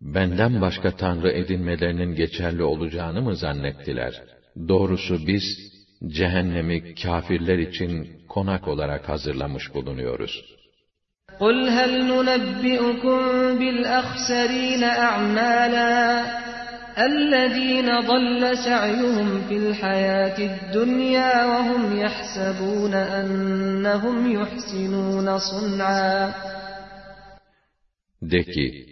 benden 0.00 0.60
başka 0.60 0.90
tanrı 0.96 1.30
edinmelerinin 1.32 2.14
geçerli 2.14 2.62
olacağını 2.62 3.22
mı 3.22 3.36
zannettiler? 3.36 4.12
Doğrusu 4.68 5.26
biz, 5.26 5.44
cehennemi 6.06 6.94
kâfirler 7.02 7.58
için 7.58 8.08
konak 8.28 8.68
olarak 8.68 9.08
hazırlamış 9.08 9.74
bulunuyoruz. 9.74 10.56
قُلْ 11.40 11.58
هَلْ 11.76 11.92
نُنَبِّئُكُمْ 12.10 13.20
بِالْأَخْسَرِينَ 13.60 14.82
أَعْمَالًا 15.08 15.92
اَلَّذ۪ينَ 16.97 17.89
ضَلَّ 18.11 18.57
سَعْيُهُمْ 18.67 19.41
فِي 19.47 19.55
الْحَيَاةِ 19.57 20.37
الدُّنْيَا 20.51 21.45
وَهُمْ 21.45 21.83
يَحْسَبُونَ 22.05 22.93
اَنَّهُمْ 22.93 24.17
يُحْسِنُونَ 24.39 25.27
De 28.21 28.43
ki, 28.43 28.85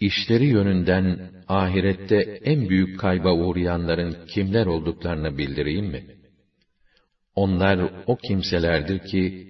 işleri 0.00 0.46
yönünden 0.46 1.30
ahirette 1.48 2.40
en 2.44 2.68
büyük 2.68 3.00
kayba 3.00 3.32
uğrayanların 3.32 4.16
kimler 4.26 4.66
olduklarını 4.66 5.38
bildireyim 5.38 5.86
mi? 5.86 6.04
Onlar 7.34 7.92
o 8.06 8.16
kimselerdir 8.16 8.98
ki, 8.98 9.48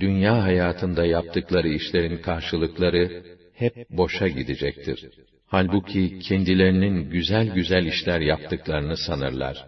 dünya 0.00 0.42
hayatında 0.42 1.04
yaptıkları 1.04 1.68
işlerin 1.68 2.18
karşılıkları 2.18 3.22
hep 3.54 3.90
boşa 3.90 4.28
gidecektir.'' 4.28 5.33
Halbuki 5.47 6.19
kendilerinin 6.19 7.09
güzel 7.09 7.53
güzel 7.53 7.85
işler 7.85 8.21
yaptıklarını 8.21 8.97
sanırlar. 8.97 9.65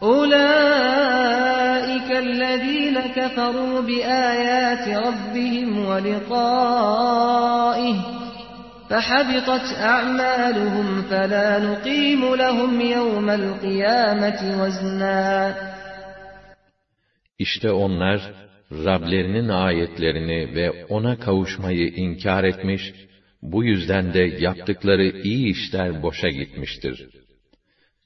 أُولَٰئِكَ 0.00 2.08
الَّذ۪ينَ 2.26 2.96
كَفَرُوا 3.16 3.76
بِآيَاتِ 3.88 4.86
رَبِّهِمْ 5.06 5.70
وَلِقَائِهِ 5.88 7.96
فَحَبِطَتْ 8.90 9.66
أَعْمَالُهُمْ 9.92 10.88
فَلَا 11.10 11.48
نُقِيمُ 11.68 12.22
لَهُمْ 12.42 12.72
يَوْمَ 12.96 13.28
الْقِيَامَةِ 13.40 14.40
وَزْنًا 14.60 15.54
İşte 17.38 17.70
onlar, 17.70 18.20
Rablerinin 18.72 19.48
ayetlerini 19.48 20.54
ve 20.54 20.84
ona 20.88 21.18
kavuşmayı 21.18 21.88
inkar 21.88 22.44
etmiş, 22.44 22.82
bu 23.42 23.64
yüzden 23.64 24.14
de 24.14 24.20
yaptıkları 24.20 25.04
iyi 25.04 25.52
işler 25.52 26.02
boşa 26.02 26.28
gitmiştir. 26.28 27.08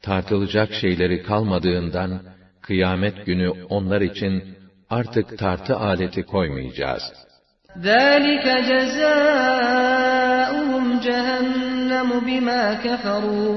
Tartılacak 0.03 0.72
şeyleri 0.72 1.22
kalmadığından, 1.22 2.20
kıyamet 2.62 3.26
günü 3.26 3.51
onlar 3.68 4.01
için 4.01 4.57
artık 4.90 5.38
tartı 5.38 5.76
aleti 5.76 6.22
koymayacağız. 6.22 7.03
ذَٰلِكَ 7.84 8.47
جَزَاؤُهُمْ 8.70 10.07
جَهَنَّمُ 11.07 12.11
بِمَا 12.28 12.62
كَفَرُوا 12.84 13.55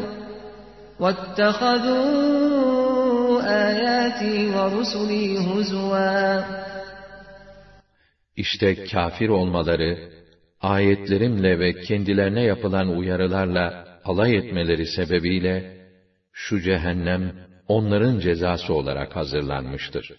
وَاتَّخَذُوا 1.04 2.60
آيَاتِي 3.68 4.36
وَرُسُلِي 4.56 5.26
هُزُوًا 5.48 6.44
İşte 8.36 8.86
kafir 8.86 9.30
olmaları, 9.30 10.10
ayetlerimle 10.64 11.60
ve 11.60 11.82
kendilerine 11.82 12.44
yapılan 12.44 12.98
uyarılarla 12.98 13.86
alay 14.06 14.36
etmeleri 14.36 14.86
sebebiyle, 14.86 15.78
şu 16.34 16.62
cehennem 16.62 17.34
onların 17.68 18.20
cezası 18.20 18.74
olarak 18.74 19.16
hazırlanmıştır. 19.16 20.16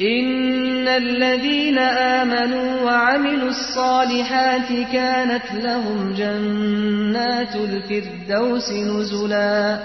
إِنَّ 0.00 0.86
الَّذ۪ينَ 1.04 1.78
آمَنُوا 2.18 2.70
وَعَمِلُوا 2.86 3.52
الصَّالِحَاتِ 3.56 4.70
كَانَتْ 4.96 5.46
لَهُمْ 5.66 5.98
جَنَّاتُ 6.20 7.54
الْفِرْدَوْسِ 7.68 8.68
نُزُلًا 8.90 9.80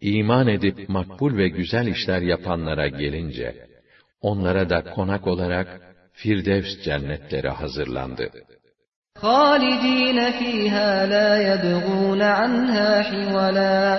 İman 0.00 0.48
edip 0.48 0.88
makbul 0.88 1.36
ve 1.36 1.48
güzel 1.48 1.86
işler 1.86 2.20
yapanlara 2.22 2.88
gelince, 2.88 3.66
onlara 4.20 4.70
da 4.70 4.84
konak 4.84 5.26
olarak 5.26 5.80
Firdevs 6.12 6.70
cennetleri 6.84 7.48
hazırlandı. 7.48 8.30
خَالِد۪ينَ 9.22 10.18
ف۪يهَا 10.38 10.90
لَا 11.14 11.28
يَبْغُونَ 11.50 12.22
عَنْهَا 12.38 12.90
حِوَلًا 13.10 13.98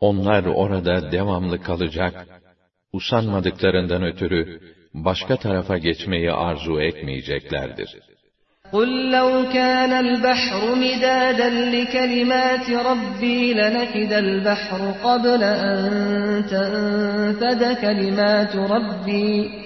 Onlar 0.00 0.44
orada 0.44 1.12
devamlı 1.12 1.62
kalacak, 1.62 2.26
usanmadıklarından 2.92 4.02
ötürü 4.02 4.60
başka 4.94 5.36
tarafa 5.36 5.78
geçmeyi 5.78 6.32
arzu 6.32 6.80
etmeyeceklerdir. 6.80 7.90
قُلْ 8.72 8.90
لَوْ 9.16 9.30
كَانَ 9.58 9.92
الْبَحْرُ 10.06 10.62
مِدَادًا 10.86 11.48
لِكَلِمَاتِ 11.76 12.66
رَبِّي 12.90 13.40
لَنَفِدَ 13.60 14.12
الْبَحْرُ 14.26 14.80
قَبْلَ 15.06 15.42
أَنْ 15.70 15.78
تَنْفَدَ 16.52 17.62
كَلِمَاتُ 17.84 18.54
رَبِّي 18.74 19.61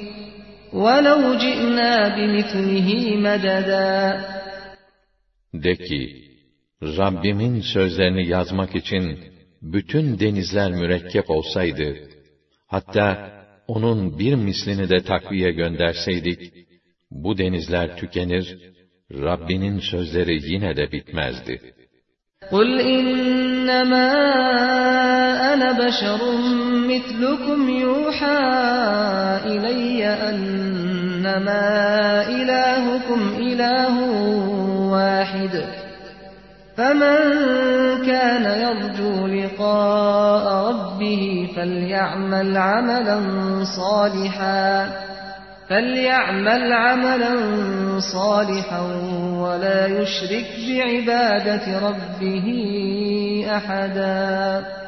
وَلَوْ 0.73 1.23
جِئْنَا 1.45 1.93
بِمِثْلِهِ 2.17 2.89
مَدَدًا 3.27 4.21
De 5.55 5.77
ki, 5.77 6.33
Rabbimin 6.83 7.61
sözlerini 7.61 8.29
yazmak 8.29 8.75
için 8.75 9.19
bütün 9.63 10.19
denizler 10.19 10.71
mürekkep 10.73 11.31
olsaydı, 11.31 11.97
hatta 12.67 13.33
onun 13.69 14.19
bir 14.19 14.35
mislini 14.35 14.89
de 14.91 15.03
takviye 15.03 15.53
gönderseydik, 15.53 16.53
bu 17.11 17.39
denizler 17.39 17.97
tükenir, 17.97 18.59
Rabbinin 19.13 19.79
sözleri 19.79 20.53
yine 20.53 20.77
de 20.77 20.93
bitmezdi. 20.93 21.61
قُلْ 22.51 22.81
إِنَّمَا 22.81 24.09
أَنَا 25.53 25.71
بَشَرٌ 25.79 26.66
مِثْلُكُمْ 26.88 27.70
يُوحَى 27.70 28.38
إِلَيَّ 29.46 30.08
أَنَّمَا 30.08 31.62
إِلَٰهُكُمْ 32.30 33.36
إِلَٰهٌ 33.38 33.96
وَاحِدٌ. 34.92 35.66
فَمَنْ 36.78 37.18
كَانَ 38.06 38.46
يَرْجُو 38.62 39.28
لِقَاءَ 39.28 40.70
رَبِّهِ 40.70 41.48
فَلْيَعْمَلْ 41.56 42.58
عَمَلًا 42.58 43.20
صَالِحًا 43.64 44.90
فَلْيَعْمَلْ 45.70 46.74
عَمَلًا 46.74 47.34
صَالِحًا 48.00 48.82
وَلَا 49.44 49.86
يُشْرِكْ 49.88 50.48
بِعِبَادَةِ 50.68 51.66
رَبِّهِ 51.88 52.48
أَحَدًا. 53.58 54.87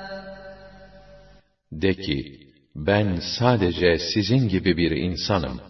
De 1.71 1.93
ki, 1.93 2.39
ben 2.75 3.19
sadece 3.39 3.97
sizin 4.13 4.49
gibi 4.49 4.77
bir 4.77 4.91
insanım. 4.91 5.61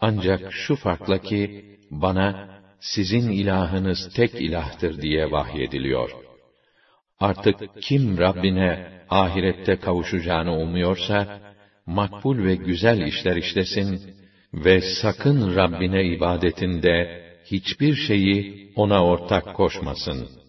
Ancak 0.00 0.52
şu 0.52 0.76
farkla 0.76 1.18
ki, 1.18 1.64
bana 1.90 2.60
sizin 2.80 3.30
ilahınız 3.30 4.14
tek 4.16 4.34
ilahtır 4.34 5.02
diye 5.02 5.30
vahyediliyor. 5.30 6.10
Artık 7.20 7.60
kim 7.80 8.18
Rabbine 8.18 9.02
ahirette 9.10 9.76
kavuşacağını 9.76 10.56
umuyorsa, 10.56 11.40
makbul 11.86 12.44
ve 12.44 12.54
güzel 12.54 13.00
işler 13.06 13.36
işlesin 13.36 14.14
ve 14.54 14.80
sakın 14.80 15.56
Rabbine 15.56 16.04
ibadetinde 16.04 17.22
hiçbir 17.44 17.94
şeyi 17.94 18.72
ona 18.76 19.04
ortak 19.04 19.54
koşmasın.'' 19.54 20.39